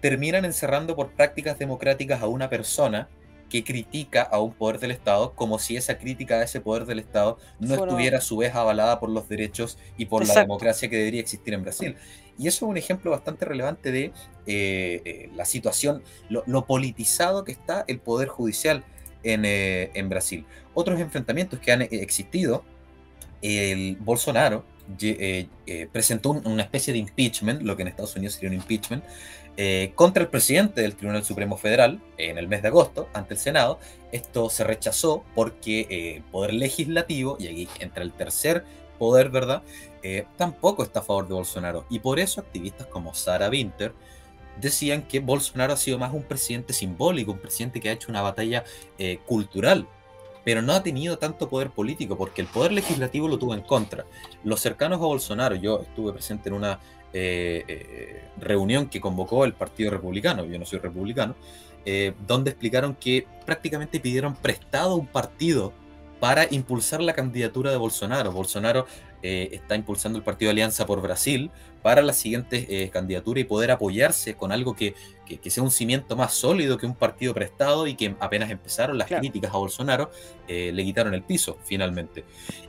[0.00, 3.08] terminan encerrando por prácticas democráticas a una persona
[3.48, 6.98] que critica a un poder del Estado como si esa crítica a ese poder del
[6.98, 10.96] Estado no estuviera a su vez avalada por los derechos y por la democracia que
[10.96, 11.96] debería existir en Brasil.
[12.38, 14.12] Y eso es un ejemplo bastante relevante de
[14.46, 18.84] eh, eh, la situación, lo, politizado que está el poder judicial
[19.22, 20.44] en, eh, en Brasil.
[20.74, 22.64] Otros enfrentamientos que han existido,
[23.42, 24.64] el Bolsonaro
[25.92, 29.04] presentó una especie de impeachment, lo que en Estados Unidos sería un impeachment,
[29.58, 33.40] eh, contra el presidente del Tribunal Supremo Federal en el mes de agosto ante el
[33.40, 33.78] Senado.
[34.12, 38.64] Esto se rechazó porque eh, el poder legislativo, y aquí entra el tercer
[38.98, 39.62] poder, ¿verdad?
[40.02, 41.86] Eh, tampoco está a favor de Bolsonaro.
[41.88, 43.94] Y por eso activistas como Sarah Winter
[44.60, 48.22] decían que Bolsonaro ha sido más un presidente simbólico, un presidente que ha hecho una
[48.22, 48.64] batalla
[49.26, 49.86] cultural
[50.46, 54.06] pero no ha tenido tanto poder político porque el poder legislativo lo tuvo en contra.
[54.44, 56.78] Los cercanos a Bolsonaro, yo estuve presente en una
[57.12, 61.34] eh, eh, reunión que convocó el Partido Republicano, yo no soy republicano,
[61.84, 65.72] eh, donde explicaron que prácticamente pidieron prestado un partido
[66.20, 68.30] para impulsar la candidatura de Bolsonaro.
[68.30, 68.86] Bolsonaro
[69.52, 71.50] está impulsando el partido Alianza por Brasil
[71.82, 74.94] para la siguiente candidatura y poder apoyarse con algo que,
[75.48, 79.54] sea un cimiento más sólido que un partido prestado y que apenas empezaron las críticas
[79.54, 80.10] a Bolsonaro,
[80.48, 82.24] le quitaron el piso finalmente.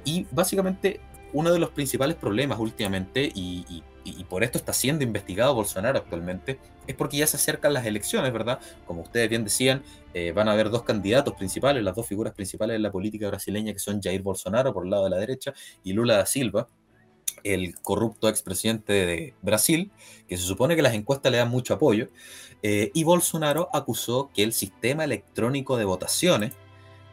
[0.05, 0.99] Y básicamente
[1.33, 3.83] uno de los principales problemas últimamente, y y,
[4.29, 8.59] por esto está siendo investigado Bolsonaro actualmente, es porque ya se acercan las elecciones, ¿verdad?
[8.85, 12.75] Como ustedes bien decían, eh, van a haber dos candidatos principales, las dos figuras principales
[12.75, 15.93] de la política brasileña, que son Jair Bolsonaro por el lado de la derecha y
[15.93, 16.69] Lula da Silva,
[17.43, 19.91] el corrupto expresidente de Brasil,
[20.27, 22.07] que se supone que las encuestas le dan mucho apoyo,
[22.63, 26.53] eh, y Bolsonaro acusó que el sistema electrónico de votaciones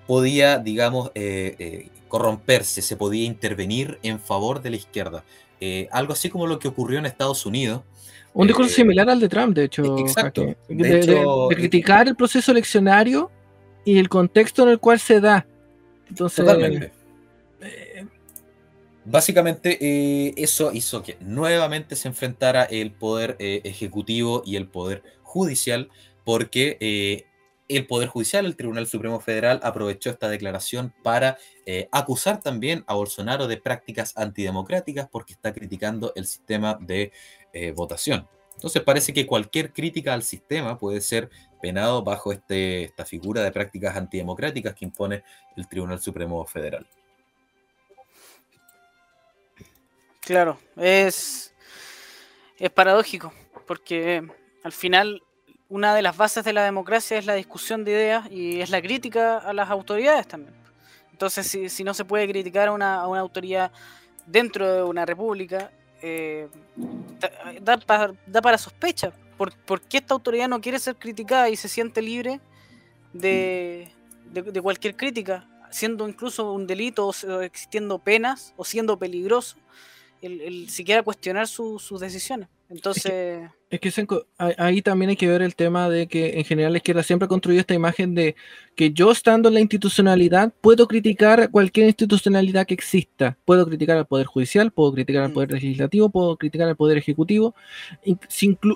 [0.06, 5.24] podía, digamos, eh, corromperse, se podía intervenir en favor de la izquierda.
[5.66, 7.80] Eh, algo así como lo que ocurrió en Estados Unidos.
[8.34, 9.96] Un discurso eh, similar al de Trump, de hecho.
[9.98, 10.54] Exacto.
[10.68, 13.30] De, criticar el proceso eleccionario
[13.82, 15.46] y el contexto en el cual se da.
[16.06, 16.92] Entonces, totalmente.
[17.62, 18.04] Eh,
[19.06, 19.78] Básicamente
[20.42, 25.90] eso hizo que nuevamente se enfrentara el poder ejecutivo y el poder judicial
[26.24, 27.26] porque
[27.68, 32.94] el Poder Judicial, el Tribunal Supremo Federal, aprovechó esta declaración para eh, acusar también a
[32.94, 37.12] Bolsonaro de prácticas antidemocráticas porque está criticando el sistema de
[37.52, 38.28] eh, votación.
[38.54, 43.50] Entonces parece que cualquier crítica al sistema puede ser penado bajo este, esta figura de
[43.50, 45.24] prácticas antidemocráticas que impone
[45.56, 46.86] el Tribunal Supremo Federal.
[50.20, 51.54] Claro, es,
[52.58, 53.32] es paradójico,
[53.66, 54.26] porque
[54.62, 55.22] al final
[55.68, 58.82] una de las bases de la democracia es la discusión de ideas y es la
[58.82, 60.54] crítica a las autoridades también.
[61.12, 63.70] Entonces, si, no se puede criticar a una, autoridad
[64.26, 65.70] dentro de una república,
[66.02, 66.48] eh,
[67.62, 67.78] da,
[68.42, 69.12] para sospecha.
[69.36, 72.40] ¿Por, qué esta autoridad no quiere ser criticada y se siente libre
[73.12, 73.90] de,
[74.62, 75.48] cualquier crítica?
[75.70, 79.56] Siendo incluso un delito o existiendo penas o siendo peligroso,
[80.20, 82.48] el, siquiera cuestionar sus decisiones.
[82.74, 83.50] Entonces...
[83.70, 84.04] Es que,
[84.38, 87.28] ahí también hay que ver el tema de que en general la izquierda siempre ha
[87.28, 88.36] construido esta imagen de
[88.76, 93.36] que yo estando en la institucionalidad puedo criticar cualquier institucionalidad que exista.
[93.44, 95.54] Puedo criticar al Poder Judicial, puedo criticar al Poder mm.
[95.54, 97.54] Legislativo, puedo criticar al Poder Ejecutivo,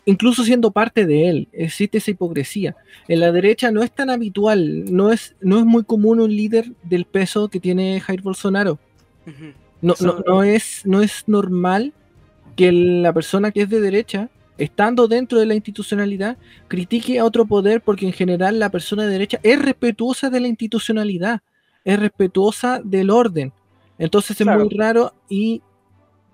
[0.05, 1.49] incluso siendo parte de él.
[1.53, 2.75] Existe esa hipocresía.
[3.07, 6.73] En la derecha no es tan habitual, no es, no es muy común un líder
[6.83, 8.81] del peso que tiene Jair Bolsonaro.
[9.81, 11.93] no, no, no, es, no es normal
[12.59, 17.47] que la persona que es de derecha, estando dentro de la institucionalidad, critique a otro
[17.47, 21.41] poder porque en general la persona de derecha es respetuosa de la institucionalidad,
[21.85, 23.53] es respetuosa del orden.
[23.97, 25.63] Entonces es muy raro y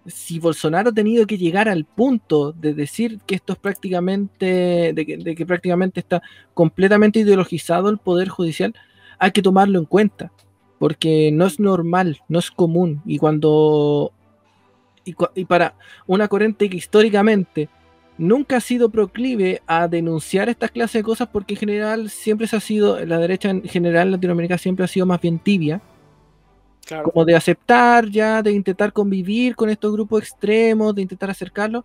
[0.07, 5.05] si Bolsonaro ha tenido que llegar al punto de decir que esto es prácticamente, de
[5.05, 6.23] que, de que prácticamente está
[6.55, 8.75] completamente ideologizado el poder judicial,
[9.19, 10.33] hay que tomarlo en cuenta,
[10.79, 14.11] porque no es normal, no es común, y cuando,
[15.05, 15.75] y, y para
[16.07, 17.69] una corriente que históricamente
[18.19, 22.57] nunca ha sido proclive a denunciar estas clases de cosas, porque en general siempre se
[22.57, 25.81] ha sido, la derecha en general en Latinoamérica siempre ha sido más bien tibia,
[27.03, 31.85] como de aceptar ya, de intentar convivir con estos grupos extremos, de intentar acercarlos.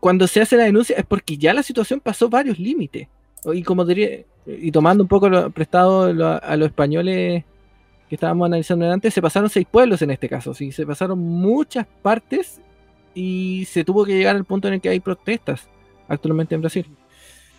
[0.00, 3.08] Cuando se hace la denuncia es porque ya la situación pasó varios límites.
[3.52, 6.02] Y como diría, y tomando un poco lo, prestado
[6.42, 7.44] a los españoles
[8.08, 11.86] que estábamos analizando antes, se pasaron seis pueblos en este caso, sí, se pasaron muchas
[12.02, 12.60] partes
[13.14, 15.68] y se tuvo que llegar al punto en el que hay protestas
[16.08, 16.86] actualmente en Brasil.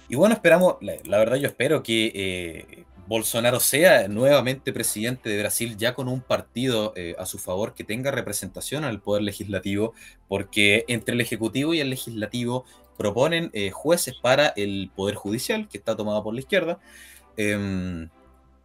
[0.08, 5.78] Y bueno, esperamos, la, verdad yo espero que eh, Bolsonaro sea nuevamente presidente de Brasil
[5.78, 9.94] ya con un partido eh, a su favor que tenga representación al poder legislativo,
[10.28, 12.66] porque entre el Ejecutivo y el Legislativo
[12.98, 16.80] proponen eh, jueces para el Poder Judicial, que está tomado por la izquierda.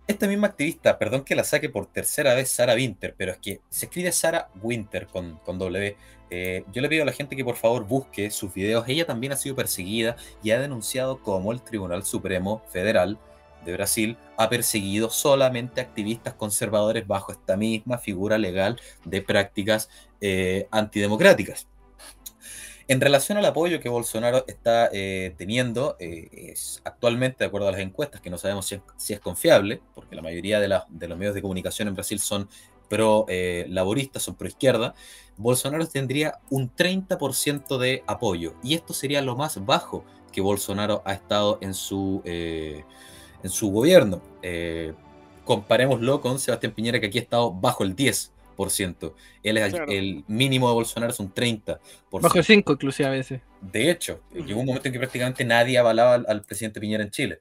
[0.07, 3.61] Esta misma activista, perdón que la saque por tercera vez, Sara Winter, pero es que
[3.71, 5.97] se escribe Sara Winter con, con W.
[6.29, 8.85] Eh, yo le pido a la gente que por favor busque sus videos.
[8.87, 13.19] Ella también ha sido perseguida y ha denunciado como el Tribunal Supremo Federal
[13.65, 19.89] de Brasil ha perseguido solamente activistas conservadores bajo esta misma figura legal de prácticas
[20.21, 21.67] eh, antidemocráticas.
[22.87, 27.73] En relación al apoyo que Bolsonaro está eh, teniendo, eh, es actualmente, de acuerdo a
[27.73, 31.43] las encuestas, que no sabemos si es, confiable, porque la mayoría de, los medios de
[31.43, 32.49] comunicación en Brasil son
[32.89, 34.95] pro-laboristas, son pro-izquierda,
[35.37, 38.55] Bolsonaro tendría un 30% de apoyo.
[38.63, 42.23] Y esto sería lo más bajo que Bolsonaro ha estado en su
[43.45, 44.21] en su gobierno.
[44.43, 44.95] Eh,
[45.45, 48.31] comparémoslo con Sebastián Piñera, que aquí ha estado bajo el 10%.
[49.43, 49.91] Él es claro.
[49.91, 51.79] el, mínimo de Bolsonaro es un 30%.
[52.11, 53.41] Bajo el 5 inclusive a veces.
[53.61, 54.47] De hecho, uh -huh.
[54.47, 57.41] llegó un momento en que prácticamente nadie avalaba al, al presidente Piñera en Chile.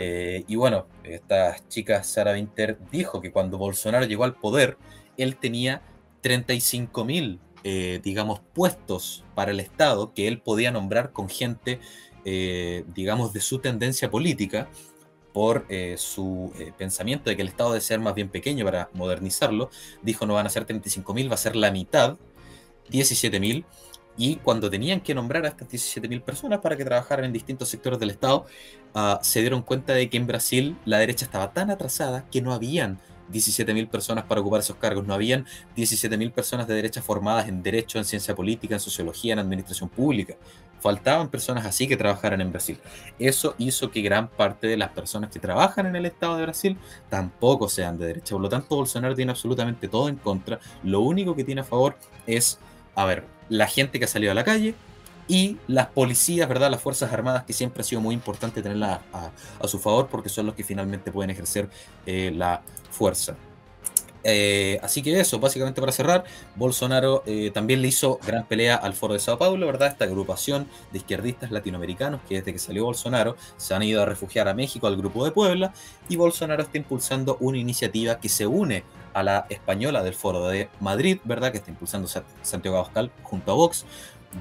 [0.00, 4.78] Eh, y bueno, esta chica Sara Winter dijo que cuando Bolsonaro llegó al poder,
[5.16, 5.82] él tenía
[6.20, 11.80] 35 mil, eh, digamos, puestos para el Estado que él podía nombrar con gente,
[12.24, 14.68] eh, digamos, de su tendencia política
[15.38, 18.90] por eh, su eh, pensamiento de que el Estado debe ser más bien pequeño para
[18.92, 19.70] modernizarlo,
[20.02, 22.16] dijo no van a ser 35.000, va a ser la mitad,
[22.90, 23.64] 17.000,
[24.16, 28.00] y cuando tenían que nombrar a estas 17.000 personas para que trabajaran en distintos sectores
[28.00, 28.46] del Estado,
[28.96, 32.52] uh, se dieron cuenta de que en Brasil la derecha estaba tan atrasada que no
[32.52, 32.98] habían
[33.32, 35.46] 17.000 personas para ocupar esos cargos, no habían
[35.76, 40.34] 17.000 personas de derecha formadas en derecho, en ciencia política, en sociología, en administración pública.
[40.80, 42.78] Faltaban personas así que trabajaran en Brasil.
[43.18, 46.78] Eso hizo que gran parte de las personas que trabajan en el Estado de Brasil
[47.08, 48.34] tampoco sean de derecha.
[48.34, 50.60] Por lo tanto, Bolsonaro tiene absolutamente todo en contra.
[50.82, 52.58] Lo único que tiene a favor es,
[52.94, 54.74] a ver, la gente que ha salido a la calle,
[55.28, 56.70] y las policías, ¿verdad?
[56.70, 60.30] Las Fuerzas Armadas, que siempre ha sido muy importante tenerlas a, a, su favor porque
[60.30, 61.68] son los que finalmente pueden ejercer
[62.06, 63.36] eh, la fuerza.
[64.30, 68.92] Eh, así que eso, básicamente para cerrar, Bolsonaro eh, también le hizo gran pelea al
[68.92, 69.88] Foro de Sao Paulo, ¿verdad?
[69.88, 74.46] Esta agrupación de izquierdistas latinoamericanos que desde que salió Bolsonaro se han ido a refugiar
[74.46, 75.72] a México, al Grupo de Puebla,
[76.10, 80.68] y Bolsonaro está impulsando una iniciativa que se une a la española del Foro de
[80.78, 81.50] Madrid, ¿verdad?
[81.50, 82.06] Que está impulsando
[82.42, 83.86] Santiago Abascal junto a Vox,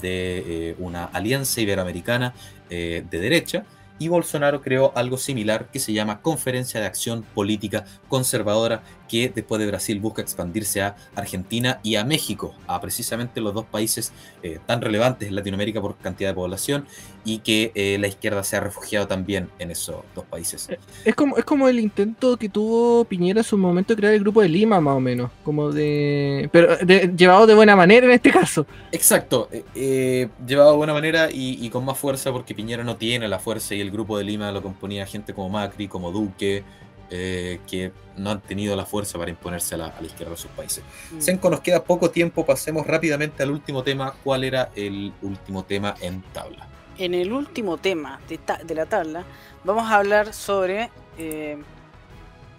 [0.02, 2.34] de eh, una alianza iberoamericana
[2.70, 3.64] de derecha,
[4.00, 9.60] y Bolsonaro creó algo similar que se llama Conferencia de Acción Política Conservadora, que después
[9.60, 14.12] de Brasil busca expandirse a Argentina y a México, a precisamente los dos países
[14.44, 16.86] eh, tan relevantes en Latinoamérica por cantidad de población
[17.28, 20.70] y que eh, la izquierda se ha refugiado también en esos dos países.
[21.04, 24.22] Es como, es como el intento que tuvo Piñera en su momento de crear el
[24.22, 26.50] Grupo de Lima, más o menos, como de...
[26.54, 28.66] pero de, llevado de buena manera en este caso.
[28.94, 32.96] Exacto, eh, eh, llevado de buena manera y, y, con más fuerza porque Piñera no
[32.96, 36.64] tiene la fuerza y el Grupo de Lima lo componía gente como Macri, como Duque,
[37.10, 40.38] eh, que no han tenido la fuerza para imponerse a la, a la izquierda de
[40.38, 40.84] sus países.
[41.12, 41.22] Mm.
[41.22, 44.14] Senko, nos queda poco tiempo, pasemos rápidamente al último tema.
[44.24, 46.68] ¿Cuál era el último tema en tabla?
[46.98, 49.24] En el último tema de, ta de la tabla
[49.64, 50.90] vamos a hablar sobre,
[51.20, 51.58] eh,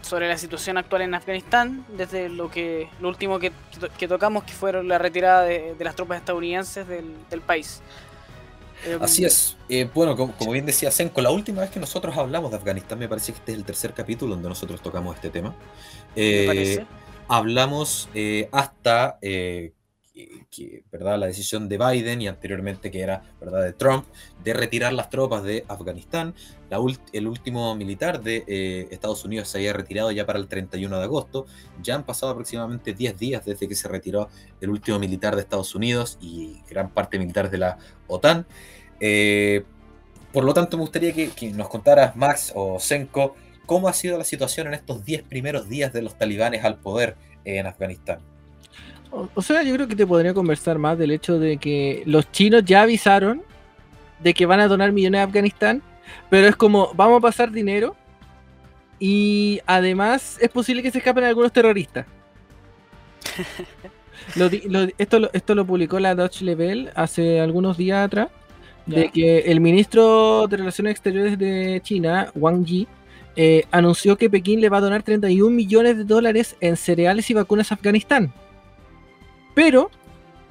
[0.01, 3.51] sobre la situación actual en Afganistán, desde lo que lo último que,
[3.99, 7.83] que tocamos, que fueron la retirada de, de las tropas estadounidenses del, del país.
[9.01, 9.57] Así es.
[9.69, 12.99] Eh, bueno, como, como, bien decía Senko, la última vez que nosotros hablamos de Afganistán,
[12.99, 15.55] me parece que este es el tercer capítulo donde nosotros tocamos este tema.
[16.17, 16.85] Eh,
[17.29, 21.19] hablamos eh, hasta que, ¿verdad?
[21.19, 23.63] la decisión de Biden y anteriormente que era ¿verdad?
[23.63, 24.07] de Trump
[24.43, 26.35] de retirar las tropas de Afganistán.
[27.13, 31.05] El último militar de eh, Estados Unidos se había retirado ya para el 31 de
[31.05, 31.47] agosto.
[31.83, 34.29] Ya han pasado aproximadamente 10 días desde que se retiró
[34.61, 38.47] el último militar de Estados Unidos y gran parte militares de la OTAN.
[39.01, 39.65] Eh,
[40.33, 44.25] por lo tanto, me gustaría que, nos contaras, Max o Senko, cómo ha sido la
[44.25, 48.19] situación en estos 10 primeros días de los talibanes al poder en Afganistán.
[49.11, 52.63] O, sea, yo creo que te podría conversar más del hecho de que los chinos
[52.65, 53.43] ya avisaron
[54.21, 55.83] de que van a donar millones a Afganistán,
[56.31, 57.97] pero es como, vamos a pasar dinero
[58.99, 62.07] y además es posible que se escapen algunos terroristas.
[64.99, 68.29] esto, lo, esto lo publicó la Dutch Level hace algunos días atrás,
[68.87, 72.89] de que el ministro de Relaciones Exteriores de China, Wang Yi,
[73.37, 77.35] eh, anunció que Pekín le va a donar 31 millones de dólares en cereales y
[77.35, 78.33] vacunas a Afganistán.
[79.55, 79.91] Pero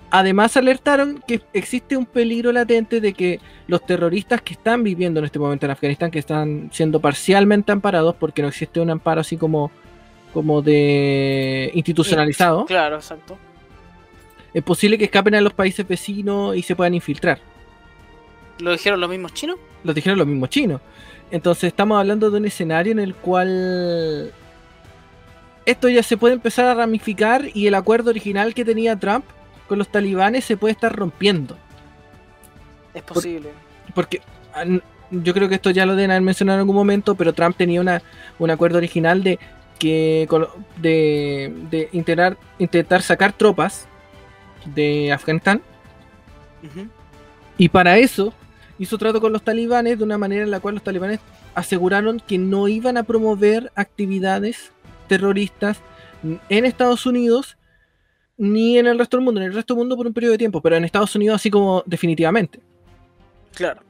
[0.10, 5.26] además alertaron que existe un peligro latente de que los terroristas que están viviendo en
[5.26, 9.38] este momento en Afganistán, que están siendo parcialmente amparados porque no existe un amparo así
[9.38, 9.72] como,
[10.34, 12.66] como de institucionalizado.
[12.66, 13.38] Claro, exacto.
[14.54, 17.40] Es posible que escapen a los países vecinos y se puedan infiltrar.
[18.60, 19.58] ¿Lo dijeron los mismos chinos?
[19.84, 20.82] Lo dijeron los mismos chinos.
[21.30, 24.32] Entonces estamos hablando de un escenario en el cual
[25.66, 29.26] esto ya se puede empezar a ramificar y el acuerdo original que tenía Trump
[29.68, 31.58] con los talibanes se puede estar rompiendo.
[32.94, 33.50] Es posible.
[33.94, 34.22] porque
[35.12, 37.80] yo creo que esto ya lo deben haber mencionado en algún momento, pero Trump tenía
[37.80, 38.02] una,
[38.40, 39.40] un acuerdo original de
[39.78, 40.28] que
[40.78, 43.88] de, de intentar, intentar sacar tropas
[44.66, 45.62] de Afganistán.
[47.58, 48.34] Y para eso
[48.80, 51.20] hizo trato con los talibanes de una manera en la cual los talibanes
[51.56, 54.72] aseguraron que no iban a promover actividades
[55.08, 55.80] terroristas
[56.50, 57.58] en Estados Unidos
[58.38, 60.38] ni en el resto del mundo, en el resto del mundo por un periodo de
[60.38, 62.60] tiempo, pero en Estados Unidos así como definitivamente.
[63.54, 63.82] Claro.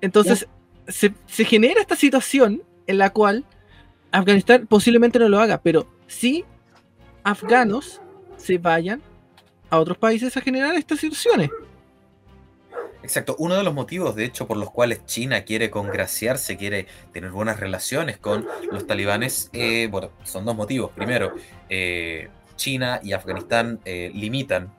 [0.00, 0.46] Entonces,
[0.86, 1.12] se,
[1.44, 3.44] genera esta situación en la cual
[4.10, 6.44] Afganistán posiblemente no lo haga, pero si
[7.22, 8.00] afganos
[8.36, 9.02] se vayan
[9.70, 11.50] a otros países a generar estas situaciones.
[13.02, 17.30] Exacto, uno de los motivos, de hecho, por los cuales China quiere congraciarse, quiere tener
[17.30, 20.90] buenas relaciones con los talibanes, eh, bueno, son dos motivos.
[20.92, 21.34] Primero,
[21.68, 24.70] eh, China y Afganistán eh, limitan,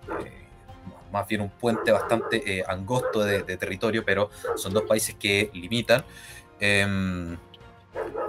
[1.12, 6.04] más bien un puente bastante angosto de, territorio, pero son dos países que limitan.
[6.60, 7.36] Em,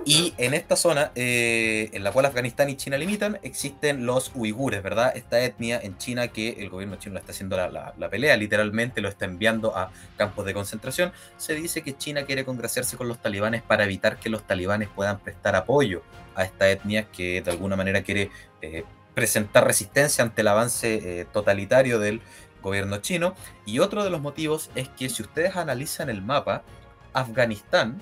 [0.06, 4.82] y en esta zona, eh, en la cual Afganistán y China limitan, existen los uigures,
[4.82, 5.12] ¿verdad?
[5.14, 9.26] Esta etnia en China que el gobierno chino está haciendo la, pelea, literalmente lo está
[9.26, 11.12] enviando a campos de concentración.
[11.36, 15.18] Se dice que China quiere congraciarse con los talibanes para evitar que los talibanes puedan
[15.18, 16.02] prestar apoyo
[16.34, 18.30] a esta etnia que de alguna manera quiere
[18.62, 18.84] eh,
[19.14, 22.20] presentar resistencia ante el avance eh, totalitario del
[22.62, 23.34] gobierno chino.
[23.64, 26.62] Y otro de los motivos es que si ustedes analizan el mapa,
[27.12, 28.00] Afganistán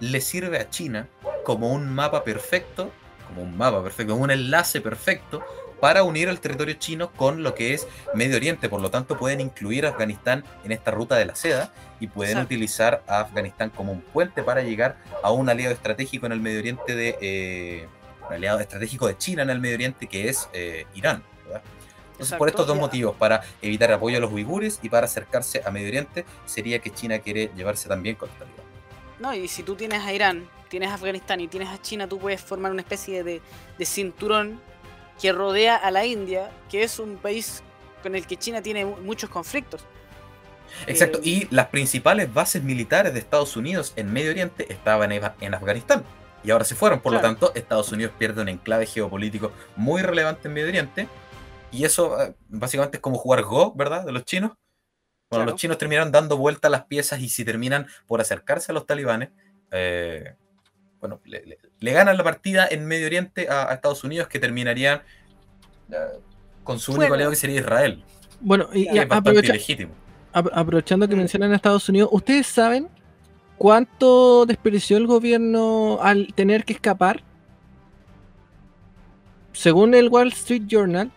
[0.00, 1.08] le sirve a China
[1.44, 2.90] como un mapa perfecto,
[3.28, 5.44] como un mapa perfecto, como un enlace perfecto
[5.80, 8.68] para unir el territorio chino con lo que es Medio Oriente.
[8.68, 12.38] Por lo tanto, pueden incluir a Afganistán en esta ruta de la seda y pueden
[12.38, 16.60] utilizar a Afganistán como un puente para llegar a un aliado estratégico en el Medio
[16.60, 17.88] Oriente de eh,
[18.28, 21.22] un aliado estratégico de China en el Medio Oriente que es eh, Irán.
[22.12, 25.70] Entonces, por estos dos motivos, para evitar apoyo a los uigures y para acercarse a
[25.72, 28.44] Medio Oriente, sería que China quiere llevarse también con esta
[29.18, 32.18] no, y si tú tienes a Irán, tienes a Afganistán y tienes a China, tú
[32.18, 33.40] puedes formar una especie de,
[33.84, 34.60] cinturón
[35.20, 37.62] que rodea a la India, que es un país
[38.02, 39.86] con el que China tiene muchos conflictos.
[40.86, 45.54] Exacto, eh, y las principales bases militares de Estados Unidos en Medio Oriente estaban en
[45.54, 46.04] Afganistán.
[46.44, 50.48] Y ahora se fueron, por lo tanto, Estados Unidos pierde un enclave geopolítico muy relevante
[50.48, 51.08] en Medio Oriente.
[51.72, 54.04] Y eso eh, básicamente es como jugar Go, ¿verdad?
[54.04, 54.52] De los chinos.
[55.30, 58.74] Bueno, los chinos terminan dando vuelta a las piezas y si terminan por acercarse a
[58.74, 59.30] los talibanes,
[59.72, 60.34] eh,
[61.00, 65.02] bueno, le, ganan la partida en Medio Oriente a, Estados Unidos que terminarían
[65.90, 65.96] eh,
[66.62, 68.04] con su único aliado que sería Israel.
[68.40, 68.86] Bueno, y,
[70.32, 71.18] aprovechando que mm.
[71.18, 72.88] mencionan a Estados Unidos, ¿ustedes saben
[73.58, 77.22] cuánto desperdició el gobierno al tener que escapar?
[79.52, 81.10] Según el Wall Street Journal,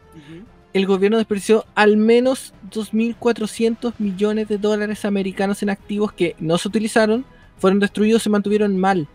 [0.74, 6.68] el gobierno desperdició al menos 2.400 millones de dólares americanos en activos que no se
[6.68, 7.26] utilizaron,
[7.58, 9.08] fueron destruidos, se mantuvieron mal.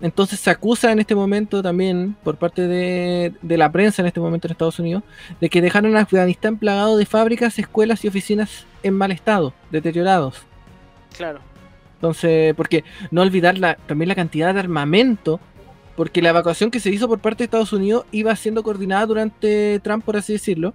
[0.00, 4.46] Entonces se acusa en este momento también por parte de, la prensa en este momento
[4.46, 5.02] en Estados Unidos
[5.40, 10.42] de que dejaron a Afganistán plagado de fábricas, escuelas y oficinas en mal estado, deteriorados.
[11.16, 11.40] Claro.
[11.98, 15.40] Entonces, porque no olvidar la, también la cantidad de armamento,
[15.96, 19.80] porque la evacuación que se hizo por parte de Estados Unidos iba siendo coordinada durante
[19.80, 20.74] Trump, por así decirlo,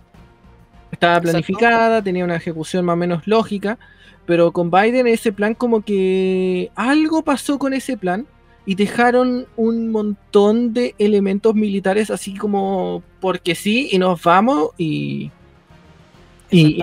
[0.94, 3.80] Estaba planificada, tenía una ejecución más o menos lógica,
[4.28, 8.28] pero con Biden ese plan como que algo pasó con ese plan
[8.68, 15.32] y dejaron un montón de elementos militares así como porque sí y nos vamos y,
[16.52, 16.80] y,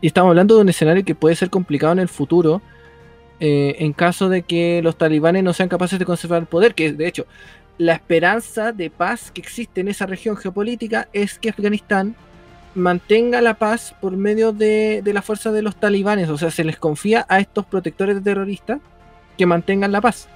[0.00, 2.62] estamos hablando de un escenario que puede ser complicado en el futuro
[3.44, 6.92] eh, en caso de que los talibanes no sean capaces de conservar el poder, que
[6.92, 7.26] de hecho
[7.76, 12.14] la esperanza de paz que existe en esa región geopolítica es que Afganistán
[12.74, 16.64] mantenga la paz por medio de, de la fuerza de los talibanes, o sea, se
[16.64, 18.78] les confía a estos protectores de terroristas
[19.36, 20.28] que mantengan la paz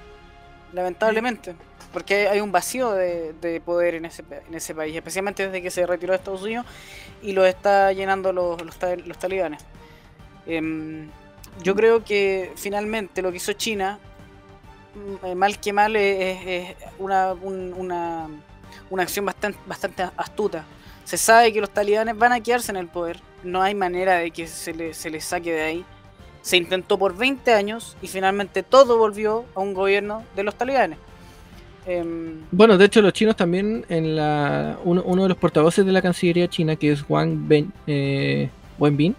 [0.72, 1.54] lamentablemente,
[1.92, 5.86] porque hay un vacío de, poder en ese, en ese país, especialmente desde que se
[5.86, 6.66] retiró de Estados Unidos
[7.22, 9.64] y lo está llenando los, los, talibanes.
[10.46, 11.09] Em,
[11.62, 13.98] yo creo que finalmente lo que hizo China,
[14.94, 18.28] mm, eh, mal que mal, es, una, una,
[18.90, 20.64] una, acción bastante, bastante astuta.
[21.04, 24.30] Se sabe que los talibanes van a quedarse en el poder, no hay manera de
[24.30, 25.84] que se, se les saque de ahí
[26.48, 30.98] se intentó por 20 años y finalmente todo volvió a un gobierno de los talibanes.
[31.86, 36.00] Em, bueno, de hecho los chinos también, en la uno, de los portavoces de la
[36.02, 38.48] Cancillería china, que es Wang ben, eh,
[38.78, 39.14] Wenbin,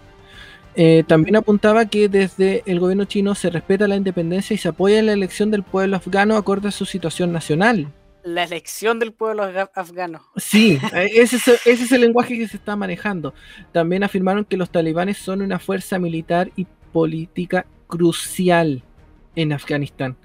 [0.75, 5.01] eh, también apuntaba que desde el gobierno chino se respeta la independencia y se apoya
[5.01, 7.91] la elección del pueblo afgano acorde a su situación nacional.
[8.23, 9.43] La elección del pueblo
[9.73, 10.21] afgano.
[10.35, 13.33] Sí, eh, ese es, ese es el lenguaje que se está manejando.
[13.71, 18.83] También afirmaron que los talibanes son una fuerza militar y política crucial
[19.35, 20.17] en Afganistán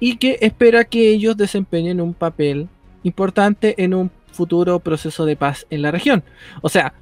[0.00, 2.68] y que espera que ellos desempeñen un papel
[3.02, 6.22] importante en un futuro proceso de paz en la región.
[6.62, 6.94] O sea,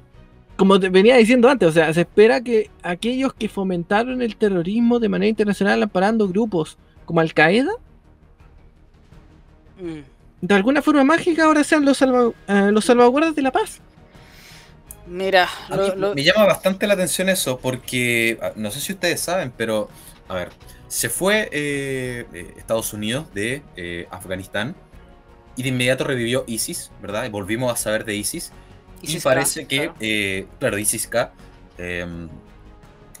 [0.57, 4.99] como te venía diciendo antes, o sea, se espera que aquellos que fomentaron el terrorismo
[4.99, 7.71] de manera internacional amparando grupos como Al Qaeda,
[9.79, 9.99] mm.
[10.41, 12.07] de alguna forma mágica ahora sean los, eh,
[12.71, 13.79] los salvaguardas de la paz.
[15.07, 15.47] Mira,
[16.15, 19.89] me llama bastante la atención eso, porque ah, no sé si ustedes saben, pero
[20.27, 20.49] a ver,
[20.89, 24.75] se fue eh, eh, Estados Unidos de eh, Afganistán
[25.55, 27.25] y de inmediato revivió ISIS, ¿verdad?
[27.25, 28.51] Y volvimos a saber de ISIS.
[29.01, 31.33] Y parece que, claro, ISIS-K,
[31.77, 32.29] em,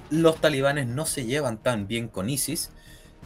[0.09, 2.71] los talibanes no se llevan tan bien con ISIS.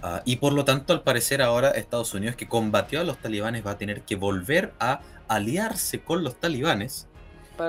[0.04, 3.66] Ah, y por lo tanto, al parecer ahora Estados Unidos que combatió a los talibanes
[3.66, 7.08] va a tener que volver a aliarse con los talibanes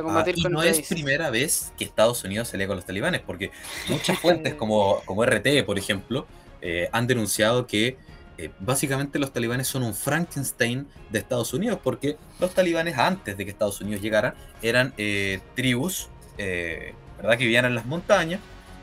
[0.00, 3.50] Ah, y no es primera vez que Estados Unidos se lee con los talibanes, porque
[3.88, 6.26] muchas fuentes como, como RT, por ejemplo,
[6.60, 7.98] eh, han denunciado que
[8.38, 13.44] eh, básicamente los talibanes son un Frankenstein de Estados Unidos, porque los talibanes antes de
[13.44, 17.38] que Estados Unidos llegara eran eh, tribus, ¿verdad?
[17.38, 18.40] Que vivían en las montañas,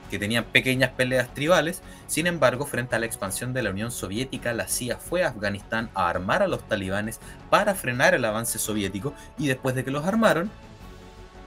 [0.10, 1.82] que tenían pequeñas peleas tribales.
[2.08, 5.89] Sin embargo, frente a la expansión de la Unión Soviética, la CIA fue a Afganistán
[5.93, 7.20] a armar a los talibanes
[7.50, 10.50] para frenar el avance soviético y después de que los armaron,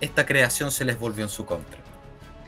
[0.01, 1.92] esta creación se les volvió en su contra.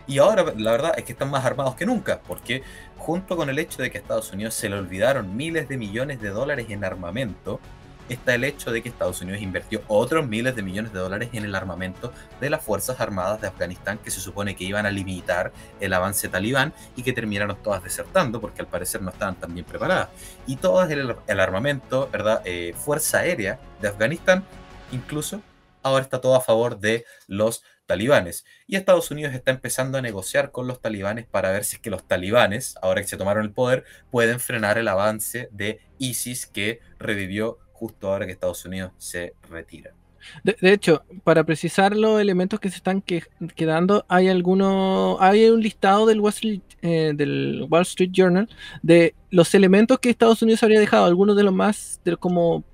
[0.07, 2.63] Y ahora la verdad es que están más armados que nunca, porque
[2.99, 6.21] junto con el hecho de que a Estados Unidos se le olvidaron miles de millones
[6.21, 7.61] de dólares en armamento,
[8.09, 11.45] está el hecho de que Estados Unidos invirtió otros miles de millones de dólares en
[11.45, 15.53] el armamento de las Fuerzas Armadas de Afganistán, que se supone que iban a limitar
[15.81, 19.65] el avance talibán y que terminaron todas desertando, porque al parecer no estaban tan bien
[19.65, 20.09] preparadas.
[20.47, 22.43] Y todo el, el armamento, ¿verdad?
[22.45, 24.45] Eh, Fuerza Aérea de Afganistán,
[24.93, 25.41] incluso
[25.83, 28.45] ahora está todo a favor de los talibanes.
[28.67, 31.91] Y Estados Unidos está empezando a negociar con los talibanes para ver si es que
[31.91, 36.81] los talibanes, ahora que se tomaron el poder, pueden frenar el avance de ISIS que
[36.99, 39.95] revivió justo ahora que Estados Unidos se retira.
[40.43, 46.07] De, hecho, para precisar los elementos que se están quedando, hay alguno, hay un listado
[46.07, 48.49] del Wall, Street, eh, del Wall Street Journal
[48.83, 52.65] de los elementos que Estados Unidos habría dejado, algunos de los más de, como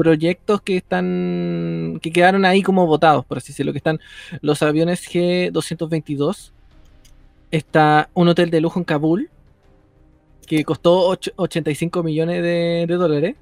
[0.00, 4.00] proyectos que están que quedaron ahí como votados, por así decirlo, que están
[4.40, 6.52] los aviones G222,
[7.50, 9.28] está un hotel de lujo en Kabul,
[10.46, 13.36] que costó 85 millones de, dólares.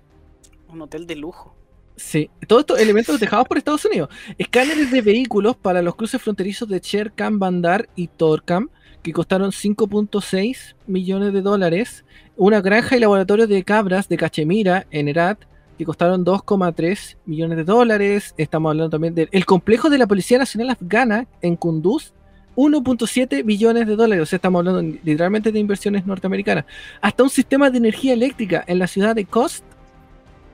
[0.69, 1.55] Un hotel de lujo.
[1.95, 4.09] Sí, todos estos elementos dejados por Estados Unidos.
[4.37, 8.69] Escáneres de vehículos para los cruces fronterizos de Cherkam, Bandar y Torkam,
[9.05, 12.05] que costaron 5.6 millones de dólares.
[12.37, 15.48] Una granja y laboratorio de cabras de Cachemira en Herat,
[15.79, 18.35] que costaron 2,3 millones de dólares.
[18.37, 22.13] Estamos hablando también del complejo de la Policía Nacional Afgana en Kunduz,
[22.57, 24.25] 1.7 billones de dólares.
[24.25, 26.65] O sea, estamos hablando literalmente de inversiones norteamericanas.
[27.01, 29.65] Hasta un sistema de energía eléctrica en la ciudad de Kost,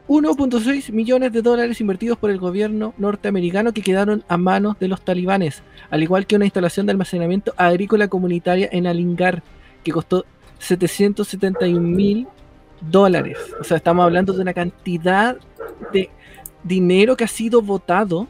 [0.09, 5.03] 1.6 millones de dólares invertidos por el gobierno norteamericano que quedaron a manos de los
[5.03, 9.43] talibanes, al igual que una instalación de almacenamiento agrícola comunitaria en Alingar,
[9.83, 10.27] que costó
[10.59, 12.27] 771 mil
[12.91, 13.39] dólares.
[13.61, 15.37] O sea, estamos hablando de una cantidad
[15.93, 16.11] de
[16.62, 18.26] dinero que ha sido votado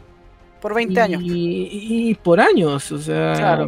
[0.60, 1.22] Por 20 años.
[1.24, 3.66] Y, por años, o sea, Claro.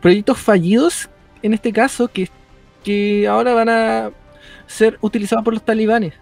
[0.00, 1.08] proyectos fallidos
[1.42, 2.28] en este caso que,
[2.82, 4.10] que ahora van a
[4.66, 6.14] ser utilizados por los talibanes.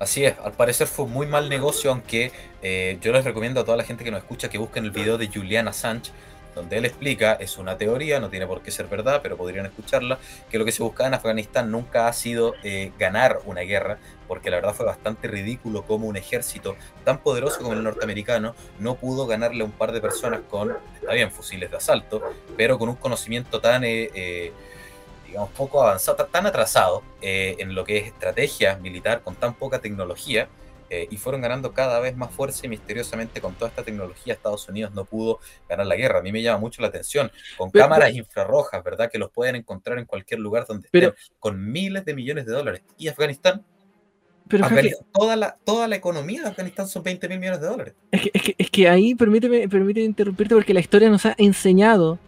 [0.00, 2.32] Así es, al parecer fue muy mal negocio, aunque
[2.62, 5.18] eh, yo les recomiendo a toda la gente que nos escucha que busquen el video
[5.18, 6.10] de Julian Assange,
[6.58, 10.18] donde él explica, es una teoría, no tiene por qué ser verdad, pero podrían escucharla,
[10.50, 14.50] que lo que se buscaba en Afganistán nunca ha sido eh, ganar una guerra, porque
[14.50, 19.26] la verdad fue bastante ridículo como un ejército tan poderoso como el norteamericano no pudo
[19.26, 22.22] ganarle a un par de personas con, está bien, fusiles de asalto,
[22.56, 23.84] pero con un conocimiento tan...
[23.84, 24.52] eh, eh,
[25.26, 29.52] digamos, poco avanzado, ta- tan atrasado eh, en lo que es estrategia militar con tan
[29.52, 30.48] poca tecnología,
[30.90, 34.68] eh, y fueron ganando cada vez más fuerza y misteriosamente con toda esta tecnología Estados
[34.68, 36.20] Unidos no pudo ganar la guerra.
[36.20, 39.10] A mí me llama mucho la atención, con Pero- cámaras infrarrojas, ¿verdad?
[39.10, 42.52] Que los pueden encontrar en cualquier lugar donde Pero- estén, con miles de millones de
[42.52, 42.82] dólares.
[42.96, 43.64] Y Afganistán,
[44.48, 44.66] Pero
[45.12, 47.94] toda, la, toda la economía de Afganistán son 20 mil millones de dólares.
[48.10, 51.34] es que, es que, es que ahí permíteme, permíteme interrumpirte porque la historia nos ha
[51.36, 52.18] enseñado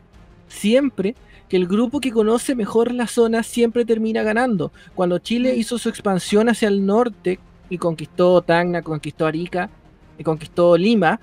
[0.48, 1.14] siempre
[1.48, 4.70] que el grupo que conoce mejor la zona siempre termina ganando.
[4.94, 7.40] Cuando Chile hizo su expansión hacia el norte
[7.70, 9.70] y conquistó Tacna, conquistó Arica
[10.18, 11.18] y conquistó Lima,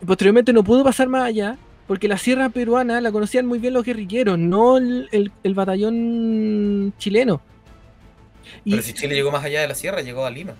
[0.00, 1.56] y posteriormente no pudo pasar más allá
[1.88, 6.92] porque la sierra peruana la conocían muy bien los guerrilleros, no el, el- el batallón
[6.98, 7.40] chileno.
[8.64, 10.52] Y- Pero si Chile llegó más allá de la sierra, llegó a Lima.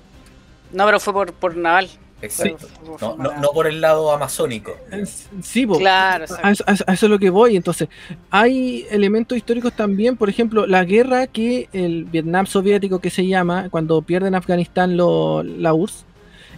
[0.73, 1.89] No, pero fue por, por naval.
[2.23, 2.67] Exacto.
[2.85, 3.41] No, no, naval.
[3.41, 4.77] no por el lado amazónico.
[5.43, 5.67] Sí.
[5.67, 7.57] Claro, A eso, a eso- a eso es lo que voy.
[7.57, 7.89] Entonces,
[8.31, 13.69] hay elementos históricos también, por ejemplo, la guerra que el Vietnam soviético que se llama,
[13.71, 16.05] cuando pierden Afganistán lo- la URSS,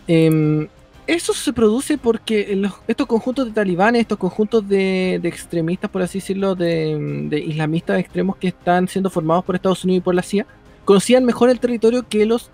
[0.08, 0.68] em,
[1.06, 6.02] eso se produce porque los- estos conjuntos de talibanes, estos conjuntos de, de extremistas, por
[6.02, 10.14] así decirlo, de, de islamistas extremos que están siendo formados por Estados Unidos y por
[10.14, 10.46] la CIA,
[10.84, 12.50] conocían mejor el territorio que los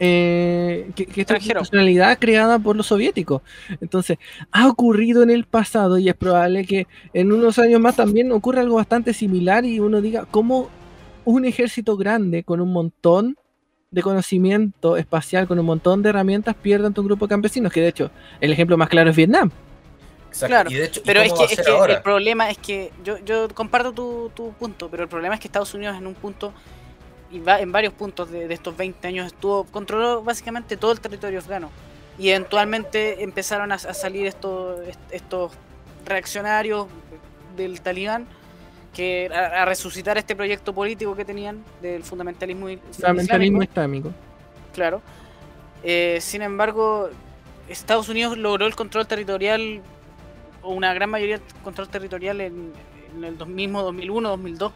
[0.00, 3.42] eh, que, que esta nacionalidad creada por los soviéticos.
[3.80, 4.18] Entonces,
[4.52, 8.60] ha ocurrido en el pasado y es probable que en unos años más también ocurra
[8.60, 10.70] algo bastante similar y uno diga cómo
[11.24, 13.36] un ejército grande con un montón
[13.90, 17.80] de conocimiento espacial, con un montón de herramientas, pierde ante un grupo de campesinos, que
[17.80, 19.50] de hecho el ejemplo más claro es Vietnam.
[20.28, 20.46] Exacto.
[20.48, 23.18] Claro, y de hecho, ¿y Pero es que, es que el problema es que yo,
[23.24, 26.52] yo comparto tu, tu punto, pero el problema es que Estados Unidos en un punto
[27.30, 31.00] y va en varios puntos de, de estos 20 años estuvo controló básicamente todo el
[31.00, 31.70] territorio afgano
[32.18, 35.52] y eventualmente empezaron a, a salir estos est- estos
[36.06, 36.86] reaccionarios
[37.56, 38.26] del talibán
[38.94, 44.12] que a, a resucitar este proyecto político que tenían del fundamentalismo, Fundamentalismo islámico, islámico.
[44.72, 45.02] claro.
[45.84, 47.08] Eh, sin embargo,
[47.68, 49.80] Estados Unidos logró el control territorial,
[50.62, 52.72] o una gran mayoría del control territorial en,
[53.16, 54.72] en el mismo 2001, 2002.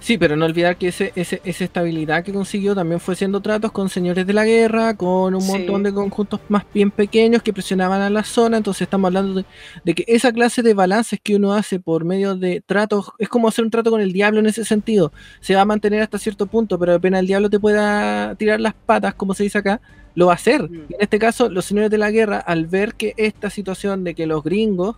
[0.00, 3.72] Sí, pero no olvidar que ese, ese- esa estabilidad que consiguió también fue haciendo tratos
[3.72, 5.50] con señores de la guerra, con un Sí.
[5.52, 8.58] montón de conjuntos más bien pequeños que presionaban a la zona.
[8.58, 9.44] Entonces estamos hablando de,
[9.84, 13.48] de que esa clase de balances que uno hace por medio de tratos, es como
[13.48, 15.12] hacer un trato con el diablo en ese sentido.
[15.40, 18.74] Se va a mantener hasta cierto punto, pero apenas el diablo te pueda tirar las
[18.74, 19.80] patas, como se dice acá,
[20.14, 20.62] lo va a hacer.
[20.70, 20.74] Mm.
[20.90, 24.26] En este caso, los señores de la guerra, al ver que esta situación de que
[24.26, 24.96] los gringos,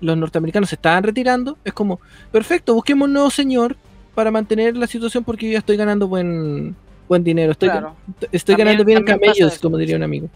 [0.00, 2.00] los norteamericanos se estaban retirando, es como,
[2.32, 3.76] perfecto, busquemos un nuevo señor
[4.14, 6.74] para mantener la situación porque yo ya estoy ganando buen
[7.08, 7.94] buen dinero, estoy, Claro.
[8.30, 9.80] estoy También- ganando bien camellos, eso, como sí.
[9.80, 10.28] diría un amigo.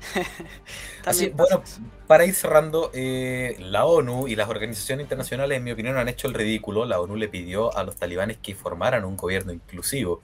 [1.04, 1.62] Así, bueno,
[2.06, 6.26] para ir cerrando, eh, la ONU y las organizaciones internacionales, en mi opinión, han hecho
[6.28, 6.84] el ridículo.
[6.84, 10.20] La ONU le pidió a los talibanes que formaran un gobierno inclusivo.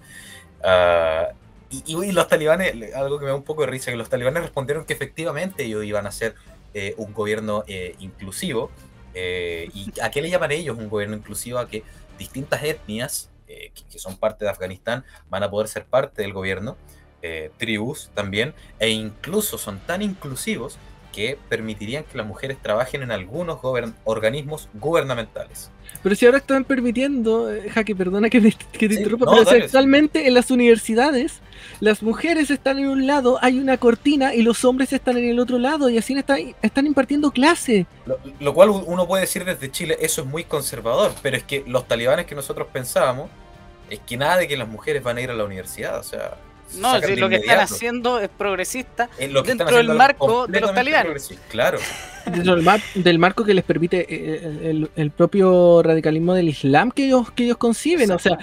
[0.63, 1.29] Ah,
[1.71, 4.09] y, y- y los talibanes, algo que me da un poco de risa, que los
[4.09, 6.35] talibanes respondieron que efectivamente ellos iban a hacer
[6.75, 8.71] eh, un gobierno eh, inclusivo.
[9.15, 11.59] Eh, ¿Y a qué le llaman ellos un gobierno inclusivo?
[11.59, 11.83] A que
[12.19, 16.77] distintas etnias eh, que, son parte de Afganistán van a poder ser parte del gobierno,
[17.23, 20.79] eh, tribus también, e incluso son tan inclusivos
[21.15, 25.71] que permitirían que las mujeres trabajen en algunos gobern- organismos gubernamentales.
[26.03, 29.33] Pero si ahora están permitiendo, eh, Jaque, perdona que, me- que te Sí, interrumpa, no,
[29.33, 29.65] pero dale.
[29.65, 31.41] actualmente en las universidades
[31.81, 35.39] las mujeres están en un lado, hay una cortina y los hombres están en el
[35.39, 37.87] otro lado y así están, están impartiendo clase.
[38.07, 41.65] Lo, lo cual uno puede decir desde Chile, eso es muy conservador, pero es que
[41.67, 43.31] los talibanes que nosotros pensábamos
[43.89, 46.37] es que nada de que las mujeres van a ir a la universidad, o sea...
[46.79, 49.09] No, si lo que están haciendo es progresista.
[49.19, 51.31] Eh, lo que están dentro del marco de los talibanes.
[51.49, 51.79] Claro,
[52.27, 56.91] Dentro del, mar- del marco que les permite eh, el, el propio radicalismo del Islam
[56.91, 58.11] que ellos, que ellos conciben.
[58.13, 58.39] O sea,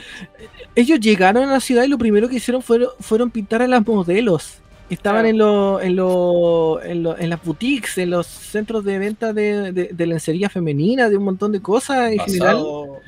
[0.75, 3.86] ellos llegaron a la ciudad y lo primero que hicieron fueron, fueron pintar a las
[3.86, 4.57] modelos.
[4.91, 5.29] Estaban Claro.
[5.29, 9.71] en, lo, en, lo, en, lo- en las boutiques, en los centros de venta de,
[9.71, 12.61] de- de lencería femenina, de un montón de cosas en general.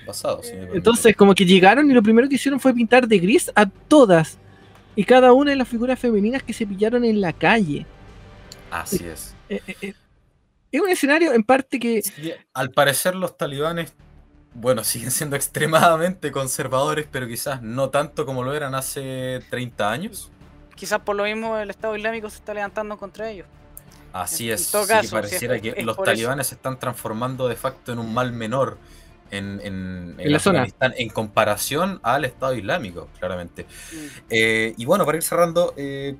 [0.07, 0.53] basado, si.
[0.73, 4.37] Entonces, como que llegaron y lo primero que hicieron fue pintar de gris a todas.
[4.95, 7.85] Y cada una de las figuras femeninas que se pillaron en la calle.
[8.69, 9.33] Así es.
[9.49, 9.93] Eh, eh,
[10.71, 12.01] es un escenario en parte que...
[12.53, 13.93] al parecer los talibanes,
[14.53, 20.31] bueno, siguen siendo extremadamente conservadores, pero quizás no tanto como lo eran hace 30 años.
[20.75, 23.47] Quizás por lo mismo el Estado Islámico se está levantando contra ellos.
[24.11, 24.71] Así es,
[25.11, 28.77] pareciera que los talibanes se están transformando de facto en un mal menor
[29.33, 30.67] en, en, en, la zona.
[30.79, 33.63] en comparación al Estado Islámico, claramente.
[33.63, 33.97] Mm.
[34.29, 36.15] Eh, y bueno, para ir cerrando, eh,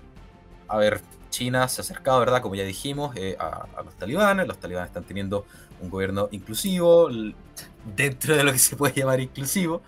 [0.67, 2.41] a ver, China se ha acercado, ¿verdad?
[2.41, 4.47] Como ya dijimos, eh, a, los talibanes.
[4.47, 5.45] Los talibanes están teniendo
[5.79, 7.09] un gobierno inclusivo,
[7.95, 9.81] dentro de lo que se puede llamar inclusivo.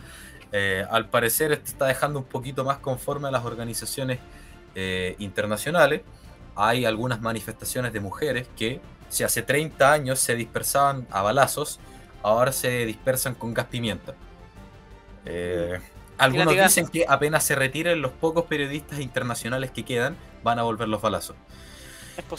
[0.90, 4.20] al parecer, esto está dejando un poquito más conforme a las organizaciones
[5.18, 6.02] internacionales.
[6.56, 11.80] Hay algunas manifestaciones de mujeres que, si hace 30 años se dispersaban a balazos,
[12.26, 14.16] ahora se dispersan con gas pimienta.
[15.26, 15.80] Eh,
[16.18, 20.88] algunos dicen que apenas se retiren los pocos periodistas internacionales que quedan, van a volver
[20.88, 21.36] los balazos.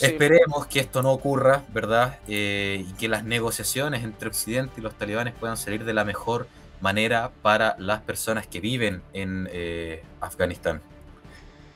[0.01, 2.19] Esperemos que esto no ocurra, ¿verdad?
[2.27, 6.49] Eh, y que las negociaciones entre Occidente y los talibanes puedan salir de la mejor
[6.81, 10.81] manera para las personas que viven en eh, Afganistán.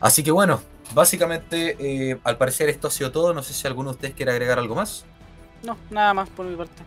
[0.01, 0.63] Así que bueno,
[0.95, 3.35] básicamente, al parecer esto ha sido todo.
[3.35, 5.05] No sé si alguno de ustedes quiere agregar algo más.
[5.63, 6.83] No, nada más por mi parte.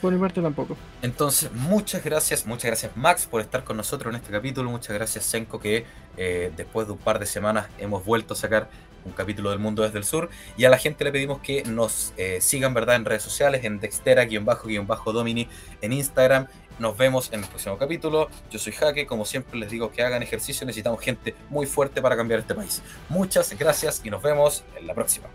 [0.00, 0.76] Por mi parte tampoco.
[1.02, 4.70] Entonces, muchas gracias, muchas gracias Max por estar con nosotros en este capítulo.
[4.70, 5.84] Muchas gracias Senko que
[6.16, 8.68] eh, después de un par de semanas hemos vuelto a sacar
[9.04, 10.30] un capítulo del mundo desde el sur.
[10.56, 13.80] Y a la gente le pedimos que nos eh, sigan verdad en redes sociales, en
[13.80, 15.48] Dextera-Domini
[15.80, 16.46] en Instagram.
[16.78, 18.30] Nos vemos en el próximo capítulo.
[18.50, 22.16] Yo soy Jaque, como siempre les digo que hagan ejercicio, necesitamos gente muy fuerte para
[22.16, 22.82] cambiar este país.
[23.08, 25.28] Muchas gracias y nos vemos en la próxima.